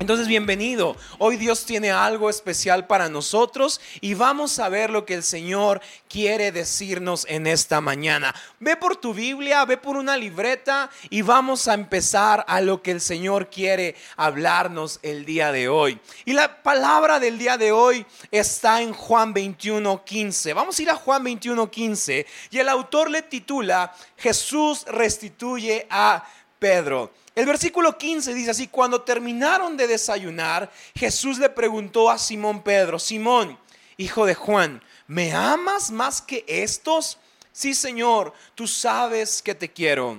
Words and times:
Entonces, 0.00 0.26
bienvenido. 0.26 0.96
Hoy 1.18 1.36
Dios 1.36 1.64
tiene 1.64 1.92
algo 1.92 2.28
especial 2.28 2.86
para 2.86 3.08
nosotros 3.08 3.80
y 4.00 4.14
vamos 4.14 4.58
a 4.58 4.68
ver 4.68 4.90
lo 4.90 5.06
que 5.06 5.14
el 5.14 5.22
Señor 5.22 5.80
quiere 6.08 6.50
decirnos 6.50 7.24
en 7.28 7.46
esta 7.46 7.80
mañana. 7.80 8.34
Ve 8.58 8.76
por 8.76 8.96
tu 8.96 9.14
Biblia, 9.14 9.64
ve 9.64 9.76
por 9.76 9.96
una 9.96 10.16
libreta 10.16 10.90
y 11.10 11.22
vamos 11.22 11.68
a 11.68 11.74
empezar 11.74 12.44
a 12.48 12.60
lo 12.60 12.82
que 12.82 12.90
el 12.90 13.00
Señor 13.00 13.48
quiere 13.50 13.94
hablarnos 14.16 14.98
el 15.02 15.24
día 15.24 15.52
de 15.52 15.68
hoy. 15.68 16.00
Y 16.24 16.32
la 16.32 16.62
palabra 16.62 17.20
del 17.20 17.38
día 17.38 17.56
de 17.56 17.70
hoy 17.70 18.04
está 18.32 18.82
en 18.82 18.92
Juan 18.92 19.32
21, 19.32 20.04
15. 20.04 20.54
Vamos 20.54 20.78
a 20.78 20.82
ir 20.82 20.90
a 20.90 20.96
Juan 20.96 21.22
21, 21.22 21.70
15 21.70 22.26
y 22.50 22.58
el 22.58 22.68
autor 22.68 23.10
le 23.10 23.22
titula 23.22 23.94
Jesús 24.16 24.84
restituye 24.88 25.86
a 25.88 26.26
Pedro. 26.58 27.12
El 27.34 27.46
versículo 27.46 27.98
15 27.98 28.32
dice 28.32 28.50
así, 28.50 28.68
cuando 28.68 29.02
terminaron 29.02 29.76
de 29.76 29.88
desayunar, 29.88 30.70
Jesús 30.94 31.38
le 31.38 31.48
preguntó 31.48 32.08
a 32.08 32.18
Simón 32.18 32.62
Pedro, 32.62 32.98
Simón, 33.00 33.58
hijo 33.96 34.24
de 34.24 34.36
Juan, 34.36 34.80
¿me 35.08 35.32
amas 35.32 35.90
más 35.90 36.22
que 36.22 36.44
estos? 36.46 37.18
Sí, 37.52 37.74
Señor, 37.74 38.32
tú 38.54 38.68
sabes 38.68 39.42
que 39.42 39.54
te 39.54 39.70
quiero. 39.70 40.18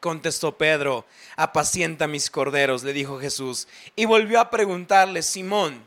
Contestó 0.00 0.56
Pedro, 0.56 1.06
apacienta 1.36 2.06
mis 2.06 2.30
corderos, 2.30 2.84
le 2.84 2.92
dijo 2.92 3.18
Jesús. 3.18 3.66
Y 3.96 4.04
volvió 4.04 4.38
a 4.38 4.50
preguntarle, 4.50 5.22
Simón, 5.22 5.82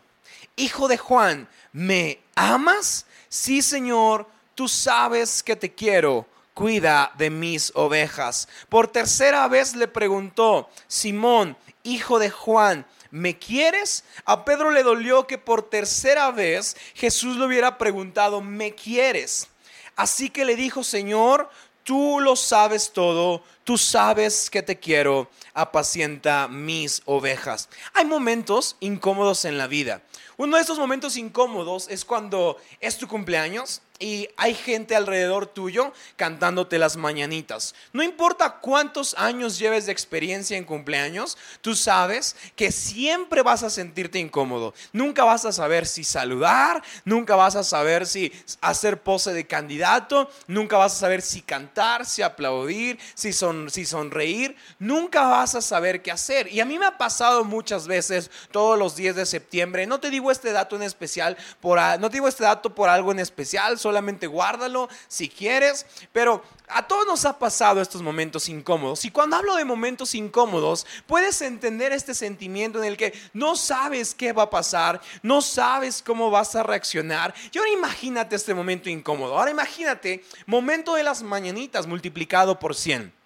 hijo 0.55 0.87
de 0.87 0.97
Juan, 0.97 1.47
¿me 1.71 2.19
amas? 2.35 3.05
Sí, 3.29 3.61
Señor, 3.61 4.27
tú 4.55 4.67
sabes 4.67 5.43
que 5.43 5.55
te 5.55 5.73
quiero 5.73 6.25
cuida 6.59 7.13
de 7.17 7.29
mis 7.29 7.71
ovejas. 7.73 8.49
Por 8.67 8.89
tercera 8.89 9.47
vez 9.47 9.77
le 9.77 9.87
preguntó, 9.87 10.69
Simón, 10.89 11.55
hijo 11.83 12.19
de 12.19 12.29
Juan, 12.29 12.85
¿me 13.11 13.39
quieres? 13.39 14.03
A 14.25 14.43
Pedro 14.43 14.69
le 14.69 14.83
dolió 14.83 15.25
que 15.25 15.37
por 15.37 15.69
tercera 15.69 16.31
vez 16.31 16.75
Jesús 16.95 17.37
le 17.37 17.45
hubiera 17.45 17.77
preguntado, 17.77 18.41
¿me 18.41 18.75
quieres? 18.75 19.47
Así 19.95 20.29
que 20.29 20.43
le 20.43 20.57
dijo, 20.57 20.83
Señor, 20.83 21.49
tú 21.85 22.19
lo 22.19 22.35
sabes 22.35 22.91
todo, 22.91 23.41
tú 23.69 23.77
sabes 23.77 24.49
que 24.49 24.63
te 24.63 24.79
quiero, 24.79 25.29
apacienta 25.53 26.47
mis 26.47 27.03
ovejas. 27.05 27.69
Hay 27.93 28.03
momentos 28.03 28.77
incómodos 28.79 29.45
en 29.45 29.59
la 29.59 29.67
vida. 29.67 30.01
Uno 30.37 30.57
de 30.57 30.63
esos 30.63 30.79
momentos 30.79 31.17
incómodos 31.17 31.87
es 31.87 32.03
cuando 32.03 32.57
es 32.79 32.97
tu 32.97 33.07
cumpleaños 33.07 33.83
y 33.99 34.29
hay 34.37 34.55
gente 34.55 34.95
alrededor 34.95 35.45
tuyo 35.45 35.91
cantándote 36.15 36.79
las 36.79 36.95
mañanitas. 36.95 37.75
No 37.91 38.01
importa 38.01 38.59
cuántos 38.61 39.13
años 39.15 39.59
lleves 39.59 39.85
de 39.85 39.91
experiencia 39.91 40.57
en 40.57 40.63
cumpleaños, 40.63 41.37
tú 41.59 41.75
sabes 41.75 42.37
que 42.55 42.71
siempre 42.71 43.41
vas 43.41 43.63
a 43.63 43.69
sentirte 43.69 44.17
incómodo. 44.17 44.73
Nunca 44.93 45.25
vas 45.25 45.43
a 45.43 45.51
saber 45.51 45.85
si 45.85 46.05
saludar, 46.05 46.81
nunca 47.03 47.35
vas 47.35 47.57
a 47.57 47.63
saber 47.65 48.07
si 48.07 48.31
hacer 48.61 49.03
pose 49.03 49.33
de 49.33 49.45
candidato, 49.45 50.31
nunca 50.47 50.77
vas 50.77 50.95
a 50.95 50.99
saber 50.99 51.21
si 51.21 51.41
cantar, 51.41 52.05
si 52.05 52.21
aplaudir, 52.21 52.97
si, 53.13 53.33
si 53.67 53.85
sonreír, 53.85 54.55
nunca 54.77 55.23
vas 55.23 55.55
a 55.55 55.61
saber 55.61 56.01
qué 56.01 56.11
hacer. 56.11 56.51
Y 56.51 56.59
a 56.59 56.65
mí 56.65 56.79
me 56.79 56.85
ha 56.85 56.97
pasado 56.97 57.43
muchas 57.43 57.87
veces 57.87 58.31
todos 58.51 58.77
los 58.77 58.95
días 58.95 59.15
de 59.15 59.25
septiembre, 59.25 59.87
no 59.87 59.99
te 59.99 60.09
digo 60.09 60.31
este 60.31 60.51
dato 60.51 60.75
en 60.75 60.83
especial, 60.83 61.37
por, 61.59 61.79
no 61.99 62.09
te 62.09 62.17
digo 62.17 62.27
este 62.27 62.43
dato 62.43 62.73
por 62.73 62.89
algo 62.89 63.11
en 63.11 63.19
especial, 63.19 63.79
solamente 63.79 64.27
guárdalo 64.27 64.87
si 65.07 65.29
quieres, 65.29 65.85
pero 66.13 66.43
a 66.69 66.87
todos 66.87 67.05
nos 67.07 67.25
ha 67.25 67.37
pasado 67.39 67.81
estos 67.81 68.01
momentos 68.01 68.47
incómodos. 68.47 69.03
Y 69.05 69.11
cuando 69.11 69.35
hablo 69.35 69.55
de 69.55 69.65
momentos 69.65 70.13
incómodos, 70.13 70.85
puedes 71.07 71.41
entender 71.41 71.91
este 71.91 72.13
sentimiento 72.13 72.79
en 72.79 72.85
el 72.85 72.97
que 72.97 73.13
no 73.33 73.55
sabes 73.55 74.13
qué 74.13 74.33
va 74.33 74.43
a 74.43 74.49
pasar, 74.49 75.01
no 75.23 75.41
sabes 75.41 76.03
cómo 76.05 76.29
vas 76.29 76.55
a 76.55 76.63
reaccionar. 76.63 77.33
Y 77.51 77.57
ahora 77.57 77.71
imagínate 77.71 78.35
este 78.35 78.53
momento 78.53 78.89
incómodo. 78.89 79.37
Ahora 79.37 79.51
imagínate 79.51 80.23
momento 80.45 80.95
de 80.95 81.03
las 81.03 81.23
mañanitas 81.23 81.87
multiplicado 81.87 82.59
por 82.59 82.75
100. 82.75 83.18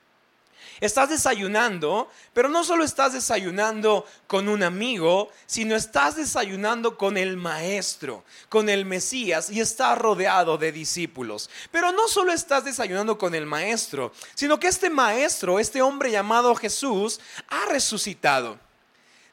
Estás 0.84 1.08
desayunando, 1.08 2.10
pero 2.34 2.50
no 2.50 2.66
solo 2.66 2.84
estás 2.84 3.14
desayunando 3.14 4.06
con 4.28 4.50
un 4.50 4.64
amigo, 4.64 5.32
sino 5.46 5.78
estás 5.78 6.18
desayunando 6.18 6.98
con 6.98 7.16
el 7.16 7.38
maestro, 7.38 8.26
con 8.50 8.68
el 8.68 8.84
Mesías 8.84 9.50
y 9.50 9.62
estás 9.62 9.98
rodeado 9.98 10.58
de 10.58 10.74
discípulos. 10.74 11.50
Pero 11.72 11.94
no 11.94 12.10
solo 12.10 12.34
estás 12.34 12.66
desayunando 12.66 13.18
con 13.18 13.34
el 13.34 13.46
maestro, 13.46 14.12
sino 14.36 14.60
que 14.60 14.68
este 14.68 14.90
maestro, 14.90 15.58
este 15.58 15.82
hombre 15.82 16.12
llamado 16.12 16.54
Jesús, 16.54 17.22
ha 17.48 17.66
resucitado. 17.68 18.60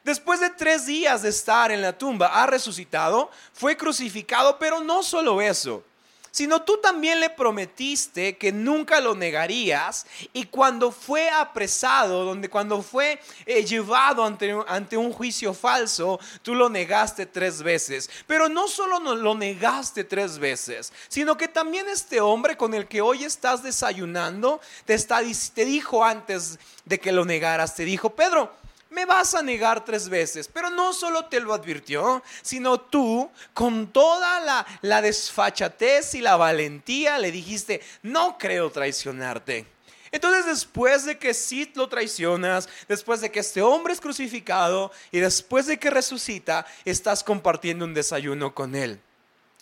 Después 0.04 0.38
de 0.38 0.50
tres 0.50 0.86
días 0.86 1.22
de 1.22 1.30
estar 1.30 1.72
en 1.72 1.82
la 1.82 1.98
tumba, 1.98 2.28
ha 2.28 2.46
resucitado, 2.46 3.28
fue 3.54 3.76
crucificado, 3.76 4.56
pero 4.60 4.84
no 4.84 5.02
solo 5.02 5.42
eso 5.42 5.82
sino 6.30 6.62
tú 6.62 6.78
también 6.78 7.20
le 7.20 7.30
prometiste 7.30 8.36
que 8.36 8.52
nunca 8.52 9.00
lo 9.00 9.14
negarías 9.14 10.06
y 10.32 10.44
cuando 10.44 10.92
fue 10.92 11.30
apresado, 11.30 12.24
donde 12.24 12.48
cuando 12.48 12.82
fue 12.82 13.20
eh, 13.46 13.64
llevado 13.64 14.24
ante, 14.24 14.54
ante 14.66 14.96
un 14.96 15.12
juicio 15.12 15.54
falso, 15.54 16.20
tú 16.42 16.54
lo 16.54 16.68
negaste 16.68 17.26
tres 17.26 17.62
veces. 17.62 18.10
Pero 18.26 18.48
no 18.48 18.68
solo 18.68 18.98
lo 19.14 19.34
negaste 19.34 20.04
tres 20.04 20.38
veces, 20.38 20.92
sino 21.08 21.36
que 21.36 21.48
también 21.48 21.88
este 21.88 22.20
hombre 22.20 22.56
con 22.56 22.74
el 22.74 22.86
que 22.86 23.00
hoy 23.00 23.24
estás 23.24 23.62
desayunando, 23.62 24.60
te, 24.84 24.94
está, 24.94 25.20
te 25.54 25.64
dijo 25.64 26.04
antes 26.04 26.58
de 26.84 26.98
que 26.98 27.12
lo 27.12 27.24
negaras, 27.24 27.74
te 27.74 27.84
dijo, 27.84 28.10
Pedro, 28.10 28.52
me 28.90 29.06
vas 29.06 29.34
a 29.34 29.42
negar 29.42 29.84
tres 29.84 30.08
veces. 30.08 30.48
Pero 30.48 30.70
no 30.70 30.92
solo 30.92 31.26
te 31.26 31.40
lo 31.40 31.54
advirtió, 31.54 32.22
sino 32.42 32.80
tú, 32.80 33.30
con 33.54 33.92
toda 33.92 34.40
la, 34.40 34.66
la 34.82 35.00
desfachatez 35.00 36.14
y 36.14 36.20
la 36.20 36.36
valentía, 36.36 37.18
le 37.18 37.32
dijiste, 37.32 37.80
no 38.02 38.36
creo 38.38 38.70
traicionarte. 38.70 39.66
Entonces 40.12 40.46
después 40.46 41.04
de 41.04 41.18
que 41.18 41.34
sí 41.34 41.70
lo 41.74 41.88
traicionas, 41.88 42.68
después 42.88 43.20
de 43.20 43.30
que 43.30 43.40
este 43.40 43.62
hombre 43.62 43.92
es 43.92 44.00
crucificado 44.00 44.90
y 45.12 45.20
después 45.20 45.66
de 45.66 45.78
que 45.78 45.88
resucita, 45.88 46.66
estás 46.84 47.22
compartiendo 47.22 47.84
un 47.84 47.94
desayuno 47.94 48.54
con 48.54 48.74
él. 48.74 49.00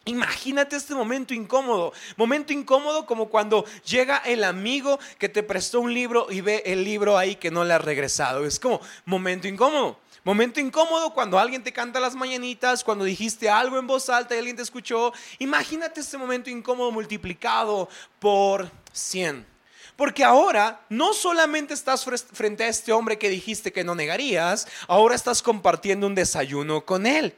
Imagínate 0.05 0.77
este 0.77 0.95
momento 0.95 1.35
incómodo, 1.35 1.93
momento 2.17 2.53
incómodo 2.53 3.05
como 3.05 3.29
cuando 3.29 3.65
llega 3.85 4.19
el 4.19 4.43
amigo 4.43 4.99
que 5.19 5.29
te 5.29 5.43
prestó 5.43 5.81
un 5.81 5.93
libro 5.93 6.29
y 6.31 6.41
ve 6.41 6.63
el 6.65 6.83
libro 6.83 7.19
ahí 7.19 7.37
que 7.37 7.51
no 7.51 7.65
le 7.65 7.75
ha 7.75 7.79
regresado. 7.79 8.47
Es 8.47 8.59
como 8.59 8.81
momento 9.05 9.49
incómodo. 9.49 9.99
Momento 10.25 10.61
incómodo 10.61 11.15
cuando 11.15 11.39
alguien 11.39 11.63
te 11.63 11.73
canta 11.73 12.01
las 12.01 12.15
mañanitas, 12.15 12.85
cuando 12.85 13.05
dijiste 13.05 13.49
algo 13.49 13.79
en 13.79 13.87
voz 13.87 14.09
alta 14.09 14.35
y 14.35 14.39
alguien 14.39 14.57
te 14.57 14.63
escuchó. 14.63 15.13
Imagínate 15.39 16.01
este 16.01 16.19
momento 16.19 16.51
incómodo 16.51 16.91
multiplicado 16.91 17.89
por 18.19 18.71
100. 18.93 19.47
Porque 19.97 20.25
ahora 20.25 20.81
no 20.89 21.13
solamente 21.13 21.75
estás 21.75 22.05
frente 22.05 22.65
a 22.65 22.69
este 22.69 22.93
hombre 22.93 23.19
que 23.19 23.29
dijiste 23.29 23.73
que 23.73 23.85
no 23.85 23.95
negarías, 23.95 24.69
ahora 24.87 25.15
estás 25.15 25.43
compartiendo 25.43 26.07
un 26.07 26.15
desayuno 26.15 26.85
con 26.85 27.07
él. 27.07 27.35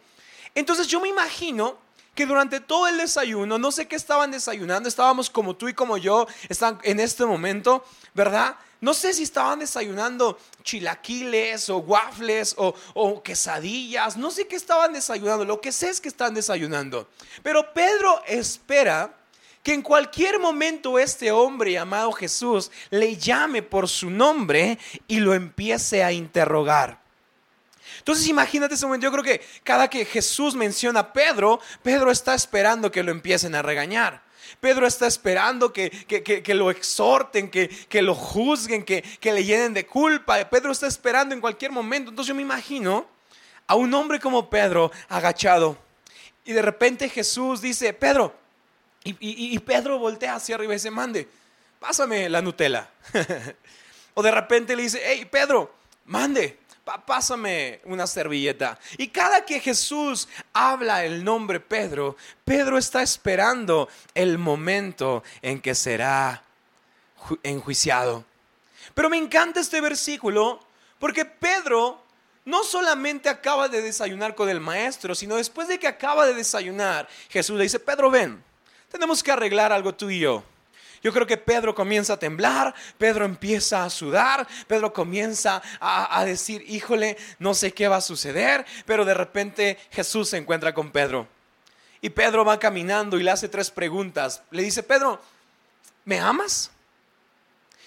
Entonces 0.54 0.86
yo 0.88 1.00
me 1.00 1.08
imagino 1.08 1.78
que 2.20 2.26
durante 2.26 2.60
todo 2.60 2.86
el 2.86 2.98
desayuno, 2.98 3.56
no 3.56 3.72
sé 3.72 3.88
qué 3.88 3.96
estaban 3.96 4.30
desayunando, 4.30 4.90
estábamos 4.90 5.30
como 5.30 5.56
tú 5.56 5.68
y 5.68 5.72
como 5.72 5.96
yo, 5.96 6.26
están 6.50 6.78
en 6.82 7.00
este 7.00 7.24
momento, 7.24 7.82
¿verdad? 8.12 8.56
No 8.82 8.92
sé 8.92 9.14
si 9.14 9.22
estaban 9.22 9.60
desayunando 9.60 10.38
chilaquiles 10.62 11.70
o 11.70 11.78
waffles 11.78 12.54
o, 12.58 12.74
o, 12.92 13.22
quesadillas, 13.22 14.18
no 14.18 14.30
sé 14.30 14.46
qué 14.46 14.56
estaban 14.56 14.92
desayunando, 14.92 15.46
lo 15.46 15.62
que 15.62 15.72
sé 15.72 15.88
es 15.88 15.98
que 15.98 16.08
están 16.08 16.34
desayunando. 16.34 17.08
Pero 17.42 17.72
Pedro 17.72 18.22
espera 18.26 19.16
que 19.62 19.72
en 19.72 19.80
cualquier 19.80 20.38
momento 20.38 20.98
este 20.98 21.32
hombre 21.32 21.72
llamado 21.72 22.12
Jesús 22.12 22.70
le 22.90 23.16
llame 23.16 23.62
por 23.62 23.88
su 23.88 24.10
nombre 24.10 24.78
y 25.08 25.20
lo 25.20 25.32
empiece 25.32 26.04
a 26.04 26.12
interrogar. 26.12 26.99
Entonces 27.98 28.26
imagínate 28.28 28.74
ese 28.74 28.86
momento, 28.86 29.04
yo 29.04 29.12
creo 29.12 29.24
que 29.24 29.40
cada 29.62 29.88
que 29.88 30.04
Jesús 30.04 30.54
menciona 30.54 31.00
a 31.00 31.12
Pedro, 31.12 31.60
Pedro 31.82 32.10
está 32.10 32.34
esperando 32.34 32.90
que 32.90 33.02
lo 33.02 33.10
empiecen 33.10 33.54
a 33.54 33.62
regañar. 33.62 34.22
Pedro 34.58 34.86
está 34.86 35.06
esperando 35.06 35.72
que, 35.72 35.90
lo 36.48 36.70
exhorten, 36.70 37.50
que, 37.50 38.02
lo 38.02 38.14
juzguen, 38.14 38.84
que, 38.84 39.04
le 39.22 39.44
llenen 39.44 39.74
de 39.74 39.86
culpa. 39.86 40.48
Pedro 40.48 40.72
está 40.72 40.86
esperando 40.86 41.34
en 41.34 41.40
cualquier 41.40 41.70
momento. 41.70 42.10
Entonces 42.10 42.28
yo 42.28 42.34
me 42.34 42.42
imagino 42.42 43.06
a 43.66 43.74
un 43.74 43.92
hombre 43.94 44.18
como 44.18 44.50
Pedro 44.50 44.90
agachado. 45.08 45.78
Y 46.44 46.52
de 46.52 46.62
repente 46.62 47.08
Jesús 47.08 47.60
dice, 47.60 47.92
Pedro, 47.92 48.34
y, 49.04 49.58
Pedro 49.60 49.98
voltea 49.98 50.34
hacia 50.34 50.56
arriba 50.56 50.74
y 50.74 50.76
dice, 50.76 50.90
mande, 50.90 51.28
pásame 51.78 52.28
la 52.28 52.42
Nutella. 52.42 52.90
o 54.14 54.22
de 54.22 54.30
repente 54.30 54.76
le 54.76 54.82
dice, 54.82 55.00
hey, 55.02 55.26
Pedro, 55.30 55.74
mande, 56.06 56.58
pásame 56.84 57.80
una 57.84 58.06
servilleta. 58.06 58.78
Y 58.98 59.08
cada 59.08 59.44
que 59.44 59.60
Jesús 59.60 60.28
habla 60.52 61.04
el 61.04 61.24
nombre 61.24 61.60
Pedro, 61.60 62.16
Pedro 62.44 62.78
está 62.78 63.02
esperando 63.02 63.88
el 64.14 64.38
momento 64.38 65.22
en 65.42 65.60
que 65.60 65.74
será 65.74 66.42
enjuiciado. 67.42 68.24
Pero 68.94 69.08
me 69.08 69.16
encanta 69.16 69.60
este 69.60 69.80
versículo 69.80 70.60
porque 70.98 71.24
Pedro 71.24 72.02
no 72.44 72.64
solamente 72.64 73.28
acaba 73.28 73.68
de 73.68 73.82
desayunar 73.82 74.34
con 74.34 74.48
el 74.48 74.60
maestro, 74.60 75.14
sino 75.14 75.36
después 75.36 75.68
de 75.68 75.78
que 75.78 75.86
acaba 75.86 76.26
de 76.26 76.34
desayunar, 76.34 77.08
Jesús 77.28 77.56
le 77.56 77.64
dice, 77.64 77.78
Pedro, 77.78 78.10
ven, 78.10 78.42
tenemos 78.90 79.22
que 79.22 79.30
arreglar 79.30 79.72
algo 79.72 79.94
tú 79.94 80.10
y 80.10 80.20
yo. 80.20 80.42
Yo 81.02 81.12
creo 81.12 81.26
que 81.26 81.38
Pedro 81.38 81.74
comienza 81.74 82.14
a 82.14 82.18
temblar, 82.18 82.74
Pedro 82.98 83.24
empieza 83.24 83.84
a 83.84 83.90
sudar, 83.90 84.46
Pedro 84.66 84.92
comienza 84.92 85.62
a, 85.80 86.24
decir, 86.24 86.62
híjole, 86.68 87.16
no 87.38 87.54
sé 87.54 87.72
qué 87.72 87.88
va 87.88 87.96
a 87.96 88.02
suceder, 88.02 88.66
pero 88.84 89.04
de 89.04 89.14
repente 89.14 89.78
Jesús 89.90 90.28
se 90.28 90.36
encuentra 90.36 90.74
con 90.74 90.90
Pedro. 90.90 91.26
Y 92.02 92.10
Pedro 92.10 92.44
va 92.44 92.58
caminando 92.58 93.18
y 93.18 93.22
le 93.22 93.30
hace 93.30 93.48
tres 93.48 93.70
preguntas. 93.70 94.42
Le 94.50 94.62
dice, 94.62 94.82
Pedro, 94.82 95.20
¿me 96.04 96.18
amas? 96.18 96.70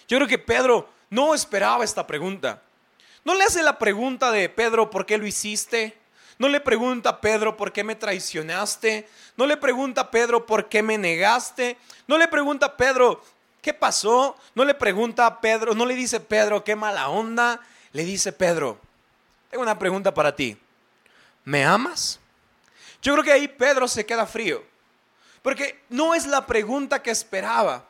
Yo 0.07 0.18
creo 0.18 0.27
que 0.27 0.39
Pedro 0.39 0.89
no 1.10 1.36
esperaba 1.36 1.83
esta 1.83 2.07
pregunta. 2.07 2.62
No 3.24 3.36
le 3.36 3.44
hace 3.44 3.62
la 3.62 3.77
pregunta 3.77 4.31
de 4.31 4.50
Pedro, 4.50 4.89
¿por 4.89 5.06
qué 5.06 5.18
lo 5.18 5.27
hiciste? 5.27 5.98
No 6.38 6.50
le 6.50 6.59
pregunta 6.59 7.09
a 7.09 7.21
Pedro 7.21 7.56
por 7.56 7.71
qué 7.71 7.83
me 7.83 7.95
traicionaste. 7.95 9.07
No 9.38 9.45
le 9.45 9.57
pregunta 9.57 10.01
a 10.01 10.12
Pedro 10.12 10.45
por 10.45 10.69
qué 10.69 10.81
me 10.81 10.97
negaste. 10.97 11.77
No 12.07 12.18
le 12.18 12.27
pregunta 12.27 12.68
a 12.68 12.77
Pedro 12.77 13.24
qué 13.62 13.74
pasó. 13.74 14.35
No 14.56 14.65
le 14.65 14.74
pregunta 14.74 15.25
a 15.25 15.41
Pedro, 15.41 15.74
no 15.74 15.85
le 15.85 15.95
dice 15.95 16.19
Pedro 16.19 16.63
qué 16.63 16.75
mala 16.75 17.09
onda. 17.09 17.59
Le 17.91 18.03
dice 18.03 18.31
Pedro, 18.31 18.80
tengo 19.50 19.63
una 19.63 19.77
pregunta 19.77 20.13
para 20.13 20.35
ti. 20.35 20.57
¿Me 21.45 21.63
amas? 21.63 22.19
Yo 23.01 23.13
creo 23.13 23.24
que 23.24 23.31
ahí 23.31 23.47
Pedro 23.47 23.88
se 23.88 24.06
queda 24.06 24.25
frío. 24.25 24.63
Porque 25.41 25.83
no 25.89 26.15
es 26.15 26.25
la 26.25 26.47
pregunta 26.47 27.03
que 27.03 27.12
esperaba. 27.12 27.86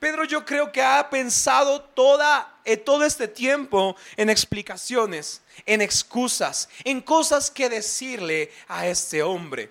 Pedro 0.00 0.24
yo 0.24 0.46
creo 0.46 0.72
que 0.72 0.82
ha 0.82 1.10
pensado 1.10 1.82
toda, 1.82 2.58
eh, 2.64 2.78
todo 2.78 3.04
este 3.04 3.28
tiempo 3.28 3.94
en 4.16 4.30
explicaciones, 4.30 5.42
en 5.66 5.82
excusas, 5.82 6.70
en 6.84 7.02
cosas 7.02 7.50
que 7.50 7.68
decirle 7.68 8.50
a 8.66 8.86
este 8.86 9.22
hombre. 9.22 9.70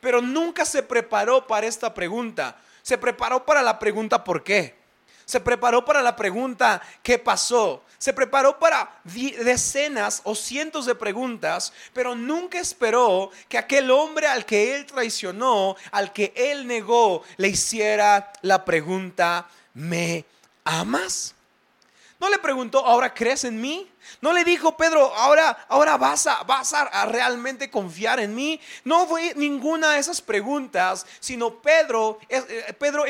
Pero 0.00 0.20
nunca 0.20 0.66
se 0.66 0.82
preparó 0.82 1.46
para 1.46 1.66
esta 1.66 1.94
pregunta. 1.94 2.60
Se 2.82 2.98
preparó 2.98 3.46
para 3.46 3.62
la 3.62 3.78
pregunta 3.78 4.22
¿por 4.22 4.44
qué? 4.44 4.83
Se 5.24 5.40
preparó 5.40 5.84
para 5.84 6.02
la 6.02 6.16
pregunta 6.16 6.82
¿qué 7.02 7.18
pasó? 7.18 7.82
Se 7.98 8.12
preparó 8.12 8.58
para 8.58 9.00
decenas 9.04 10.20
o 10.24 10.34
cientos 10.34 10.84
de 10.84 10.94
preguntas, 10.94 11.72
pero 11.92 12.14
nunca 12.14 12.60
esperó 12.60 13.30
que 13.48 13.56
aquel 13.56 13.90
hombre 13.90 14.26
al 14.26 14.44
que 14.44 14.76
él 14.76 14.84
traicionó, 14.84 15.76
al 15.90 16.12
que 16.12 16.32
él 16.36 16.66
negó, 16.66 17.22
le 17.38 17.48
hiciera 17.48 18.32
la 18.42 18.64
pregunta, 18.64 19.48
¿me 19.72 20.26
amas? 20.64 21.34
No 22.24 22.30
le 22.30 22.38
preguntó, 22.38 22.78
¿ahora 22.86 23.12
crees 23.12 23.44
en 23.44 23.60
mí? 23.60 23.86
No 24.22 24.32
le 24.32 24.44
dijo, 24.44 24.78
Pedro, 24.78 25.14
ahora, 25.14 25.66
ahora 25.68 25.98
vas, 25.98 26.26
a, 26.26 26.42
vas 26.44 26.72
a, 26.72 27.04
realmente 27.04 27.70
confiar 27.70 28.18
en 28.18 28.34
mí. 28.34 28.58
No 28.82 29.06
fue 29.06 29.34
ninguna 29.34 29.92
de 29.92 29.98
esas 29.98 30.22
preguntas, 30.22 31.04
sino 31.20 31.60
Pedro, 31.60 32.18
eh, 32.30 32.74
Pedro 32.78 33.04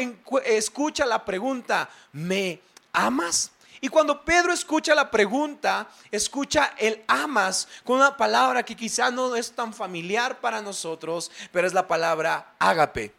escucha 0.45 1.07
la 1.07 1.25
pregunta, 1.25 1.89
¿me 2.11 2.61
amas? 2.93 3.53
Y 3.81 3.87
cuando 3.87 4.25
Pedro 4.25 4.53
escucha 4.53 4.97
la 4.97 5.09
pregunta, 5.13 5.87
escucha 6.11 6.75
el 6.77 7.05
amas 7.07 7.69
con 7.85 7.99
una 7.99 8.17
palabra 8.17 8.65
que 8.65 8.75
quizá 8.75 9.13
no 9.13 9.37
es 9.37 9.53
tan 9.53 9.73
familiar 9.73 10.41
para 10.41 10.61
nosotros, 10.61 11.31
pero 11.53 11.69
es 11.69 11.73
la 11.73 11.87
palabra 11.87 12.57
ágape. 12.59 13.15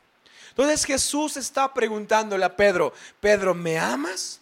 Entonces 0.50 0.84
Jesús 0.84 1.38
está 1.38 1.74
preguntándole 1.74 2.44
a 2.44 2.54
Pedro, 2.54 2.92
Pedro, 3.22 3.54
¿me 3.54 3.80
amas? 3.80 4.42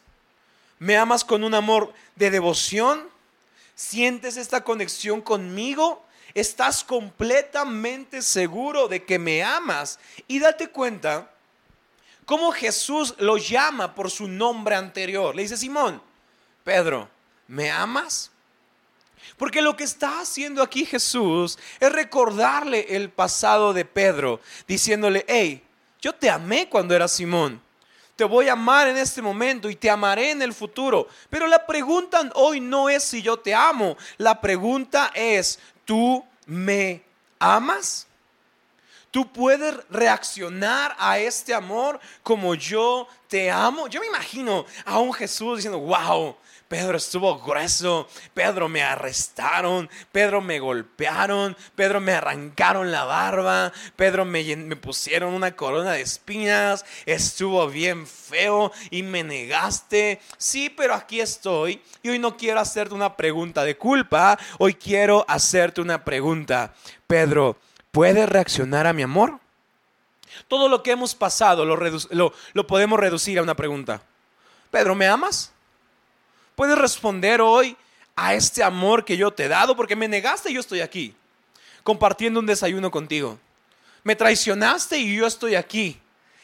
¿Me 0.84 0.98
amas 0.98 1.24
con 1.24 1.46
un 1.46 1.54
amor 1.54 1.94
de 2.18 2.30
devoción? 2.30 3.08
¿Sientes 3.74 4.36
esta 4.36 4.66
conexión 4.66 5.22
conmigo? 5.22 6.06
¿Estás 6.34 6.84
completamente 6.84 8.22
seguro 8.22 8.90
de 8.90 9.06
que 9.06 9.18
me 9.18 9.42
amas? 9.42 9.98
Y 10.28 10.40
date 10.40 10.68
cuenta 10.68 11.32
cómo 12.26 12.52
Jesús 12.52 13.16
lo 13.18 13.38
llama 13.38 13.96
por 13.96 14.12
su 14.12 14.28
nombre 14.28 14.76
anterior. 14.76 15.34
Le 15.34 15.44
dice, 15.44 15.56
Simón, 15.56 16.02
Pedro, 16.66 17.08
¿me 17.48 17.72
amas? 17.72 18.30
Porque 19.38 19.62
lo 19.62 19.78
que 19.78 19.86
está 19.86 20.20
haciendo 20.20 20.62
aquí 20.62 20.84
Jesús 20.86 21.58
es 21.80 21.94
recordarle 21.94 22.88
el 22.90 23.10
pasado 23.10 23.72
de 23.72 23.86
Pedro, 23.86 24.42
diciéndole, 24.68 25.24
hey, 25.30 25.64
yo 26.02 26.14
te 26.14 26.30
amé 26.30 26.68
cuando 26.68 26.94
eras 26.94 27.14
Simón. 27.14 27.63
Te 28.16 28.24
voy 28.24 28.48
a 28.48 28.54
amar 28.54 28.88
en 28.88 28.98
este 28.98 29.22
momento 29.22 29.70
y 29.70 29.76
te 29.76 29.90
amaré 29.90 30.32
en 30.32 30.42
el 30.42 30.54
futuro. 30.54 31.08
Pero 31.30 31.48
la 31.48 31.66
pregunta 31.66 32.30
hoy 32.36 32.60
no 32.60 32.90
es 32.90 33.04
si 33.04 33.22
yo 33.22 33.38
te 33.38 33.56
amo. 33.56 33.98
La 34.18 34.40
pregunta 34.40 35.12
es, 35.16 35.60
¿tú 35.84 36.24
me 36.46 37.04
amas? 37.40 38.08
¿Tú 39.10 39.32
puedes 39.32 39.76
reaccionar 39.90 40.96
a 40.98 41.20
este 41.20 41.54
amor 41.54 42.00
como 42.24 42.56
yo 42.56 43.08
te 43.28 43.52
amo? 43.52 43.88
Yo 43.88 44.00
me 44.00 44.08
imagino 44.08 44.66
a 44.86 45.00
un 45.00 45.14
Jesús 45.14 45.58
diciendo, 45.58 45.80
wow, 45.80 46.36
Pedro 46.74 46.98
estuvo 46.98 47.38
grueso, 47.38 48.08
Pedro 48.34 48.68
me 48.68 48.82
arrestaron, 48.82 49.88
Pedro 50.12 50.42
me 50.42 50.58
golpearon, 50.58 51.56
Pedro 51.76 52.02
me 52.02 52.14
arrancaron 52.14 52.92
la 52.92 53.04
barba, 53.04 53.72
Pedro 53.96 54.26
me, 54.26 54.76
pusieron 54.78 55.36
una 55.36 55.56
corona 55.56 55.92
de 55.92 56.02
espinas, 56.02 56.84
estuvo 57.06 57.68
bien 57.68 58.08
feo 58.08 58.72
y 58.90 59.04
me 59.04 59.24
negaste. 59.24 60.20
Sí, 60.40 60.72
pero 60.72 60.96
aquí 60.96 61.22
estoy 61.22 61.80
y 62.02 62.10
hoy 62.10 62.18
no 62.18 62.38
quiero 62.38 62.60
hacerte 62.60 62.96
una 62.96 63.16
pregunta 63.16 63.64
de 63.64 63.78
culpa, 63.78 64.40
hoy 64.58 64.74
quiero 64.74 65.26
hacerte 65.28 65.80
una 65.80 66.04
pregunta. 66.04 66.74
Pedro, 67.06 67.56
¿puedes 67.92 68.28
reaccionar 68.28 68.88
a 68.88 68.94
mi 68.94 69.04
amor? 69.04 69.38
Todo 70.48 70.68
lo 70.68 70.82
que 70.82 70.90
hemos 70.90 71.14
pasado 71.14 71.66
lo, 71.66 72.34
lo 72.54 72.68
podemos 72.68 73.00
reducir 73.00 73.38
a 73.38 73.44
una 73.44 73.54
pregunta. 73.54 74.02
Pedro, 74.72 74.96
¿me 74.96 75.06
amas? 75.06 75.53
Puedes 76.56 76.78
responder 76.78 77.42
hoy 77.42 77.76
a 78.16 78.34
este 78.34 78.64
amor 78.64 79.06
que 79.06 79.18
yo 79.18 79.32
te 79.32 79.46
he 79.46 79.48
dado 79.48 79.76
porque 79.76 79.96
me 79.96 80.08
negaste 80.08 80.52
y 80.52 80.54
yo 80.54 80.60
estoy 80.60 80.82
aquí, 80.82 81.16
compartiendo 81.84 82.40
un 82.40 82.46
desayuno 82.46 82.92
contigo. 82.92 83.40
Me 84.04 84.16
traicionaste 84.16 84.98
y 84.98 85.16
yo 85.16 85.26
estoy 85.26 85.56
aquí, 85.56 86.00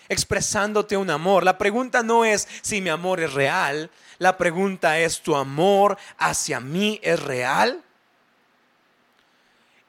expresándote 0.08 0.98
un 0.98 1.10
amor. 1.10 1.44
La 1.44 1.58
pregunta 1.58 2.02
no 2.02 2.26
es 2.26 2.48
si 2.62 2.82
mi 2.82 2.90
amor 2.90 3.20
es 3.20 3.34
real, 3.34 3.92
la 4.18 4.38
pregunta 4.38 5.00
es, 5.00 5.22
¿tu 5.22 5.36
amor 5.36 5.98
hacia 6.18 6.60
mí 6.60 7.00
es 7.04 7.22
real? 7.22 7.84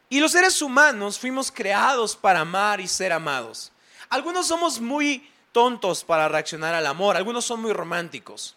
Y 0.08 0.20
los 0.20 0.32
seres 0.32 0.60
humanos 0.60 1.18
fuimos 1.18 1.50
creados 1.50 2.16
para 2.16 2.40
amar 2.40 2.80
y 2.80 2.88
ser 2.88 3.12
amados. 3.12 3.72
Algunos 4.08 4.48
somos 4.48 4.80
muy 4.80 5.30
tontos 5.52 6.04
para 6.04 6.28
reaccionar 6.28 6.74
al 6.74 6.86
amor, 6.86 7.16
algunos 7.16 7.44
son 7.44 7.62
muy 7.62 7.72
románticos. 7.72 8.56